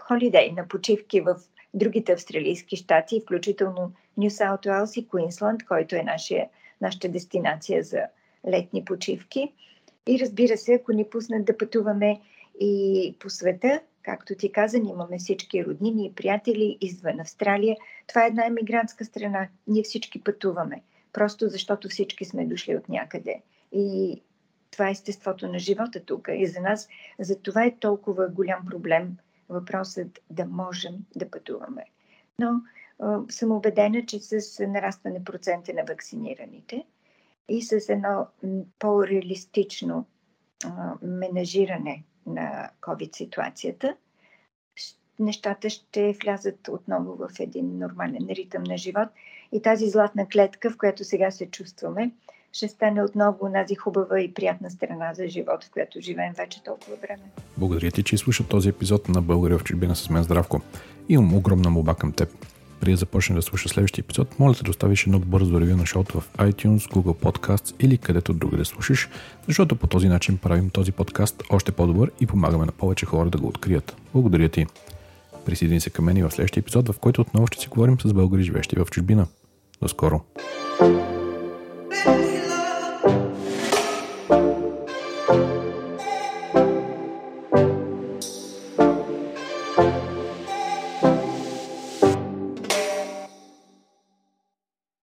холидей, 0.00 0.52
на 0.52 0.68
почивки 0.68 1.20
в 1.20 1.36
другите 1.74 2.12
австралийски 2.12 2.76
щати, 2.76 3.20
включително 3.20 3.92
Нью 4.16 4.30
Саут 4.30 4.66
Уелс 4.66 4.96
и 4.96 5.08
Куинсланд, 5.08 5.64
който 5.64 5.96
е 5.96 6.02
нашия, 6.02 6.48
нашата 6.80 7.08
дестинация 7.08 7.82
за 7.82 8.02
летни 8.48 8.84
почивки. 8.84 9.52
И 10.08 10.18
разбира 10.20 10.56
се, 10.56 10.74
ако 10.74 10.92
ни 10.92 11.04
пуснат 11.04 11.44
да 11.44 11.58
пътуваме 11.58 12.20
и 12.60 13.14
по 13.18 13.30
света, 13.30 13.80
както 14.02 14.34
ти 14.34 14.52
каза, 14.52 14.78
ние 14.78 14.92
имаме 14.92 15.18
всички 15.18 15.64
роднини 15.64 16.06
и 16.06 16.14
приятели 16.14 16.78
извън 16.80 17.20
Австралия. 17.20 17.76
Това 18.06 18.24
е 18.24 18.28
една 18.28 18.46
емигрантска 18.46 19.04
страна. 19.04 19.48
Ние 19.66 19.82
всички 19.82 20.24
пътуваме. 20.24 20.82
Просто 21.16 21.48
защото 21.48 21.88
всички 21.88 22.24
сме 22.24 22.46
дошли 22.46 22.76
от 22.76 22.88
някъде. 22.88 23.42
И 23.72 24.22
това 24.70 24.88
е 24.88 24.90
естеството 24.90 25.48
на 25.48 25.58
живота 25.58 26.04
тук. 26.04 26.28
И 26.32 26.46
за 26.46 26.60
нас, 26.60 26.88
за 27.18 27.40
това 27.40 27.64
е 27.64 27.76
толкова 27.76 28.28
голям 28.28 28.66
проблем 28.66 29.16
въпросът 29.48 30.18
да 30.30 30.44
можем 30.44 30.94
да 31.16 31.30
пътуваме. 31.30 31.84
Но 32.38 32.60
а, 32.98 33.20
съм 33.28 33.52
убедена, 33.52 34.06
че 34.06 34.20
с 34.20 34.66
нарастване 34.66 35.24
процента 35.24 35.72
на 35.72 35.84
вакцинираните, 35.84 36.84
и 37.48 37.62
с 37.62 37.88
едно 37.88 38.26
по-реалистично 38.78 40.06
менажиране 41.02 42.04
на 42.26 42.70
COVID-ситуацията, 42.80 43.96
нещата 45.18 45.70
ще 45.70 46.16
влязат 46.22 46.68
отново 46.68 47.16
в 47.16 47.30
един 47.40 47.78
нормален 47.78 48.26
ритъм 48.30 48.62
на 48.62 48.78
живот 48.78 49.08
и 49.52 49.62
тази 49.62 49.90
златна 49.90 50.26
клетка, 50.28 50.70
в 50.70 50.76
която 50.76 51.04
сега 51.04 51.30
се 51.30 51.46
чувстваме, 51.46 52.10
ще 52.52 52.68
стане 52.68 53.02
отново 53.02 53.52
тази 53.52 53.74
хубава 53.74 54.20
и 54.20 54.34
приятна 54.34 54.70
страна 54.70 55.14
за 55.14 55.28
живот, 55.28 55.64
в 55.64 55.70
която 55.70 56.00
живеем 56.00 56.32
вече 56.36 56.62
толкова 56.62 56.96
време. 56.96 57.22
Благодаря 57.56 57.90
ти, 57.90 58.02
че 58.02 58.14
изслуша 58.14 58.48
този 58.48 58.68
епизод 58.68 59.08
на 59.08 59.22
България 59.22 59.58
в 59.58 59.64
чужбина 59.64 59.96
с 59.96 60.10
мен 60.10 60.22
Здравко. 60.22 60.60
Имам 61.08 61.34
огромна 61.34 61.70
молба 61.70 61.94
към 61.94 62.12
теб 62.12 62.28
преди 62.80 62.92
да 62.92 62.96
започне 62.96 63.36
да 63.36 63.42
слуша 63.42 63.68
следващия 63.68 64.02
епизод, 64.02 64.38
моля 64.38 64.54
да 64.64 64.70
оставиш 64.70 65.06
едно 65.06 65.18
бързо 65.18 65.60
ревю 65.60 65.76
на 65.76 65.86
шоуто 65.86 66.20
в 66.20 66.32
iTunes, 66.32 66.78
Google 66.78 67.22
Podcasts 67.22 67.74
или 67.80 67.98
където 67.98 68.32
друга 68.32 68.56
да 68.56 68.64
слушаш, 68.64 69.08
защото 69.46 69.76
по 69.76 69.86
този 69.86 70.08
начин 70.08 70.38
правим 70.38 70.70
този 70.70 70.92
подкаст 70.92 71.42
още 71.50 71.72
по-добър 71.72 72.10
и 72.20 72.26
помагаме 72.26 72.66
на 72.66 72.72
повече 72.72 73.06
хора 73.06 73.30
да 73.30 73.38
го 73.38 73.48
открият. 73.48 73.96
Благодаря 74.12 74.48
ти! 74.48 74.66
Присъедини 75.46 75.80
се 75.80 75.90
към 75.90 76.04
мен 76.04 76.16
и 76.16 76.22
в 76.22 76.30
следващия 76.30 76.60
епизод, 76.60 76.88
в 76.88 76.98
който 76.98 77.20
отново 77.20 77.46
ще 77.46 77.58
си 77.58 77.68
говорим 77.68 78.00
с 78.00 78.12
българи, 78.12 78.42
живещи 78.42 78.76
в 78.76 78.86
чужбина. 78.90 79.26
До 79.82 79.88
скоро! 79.88 80.20
thank 82.04 82.30
you 82.30 82.35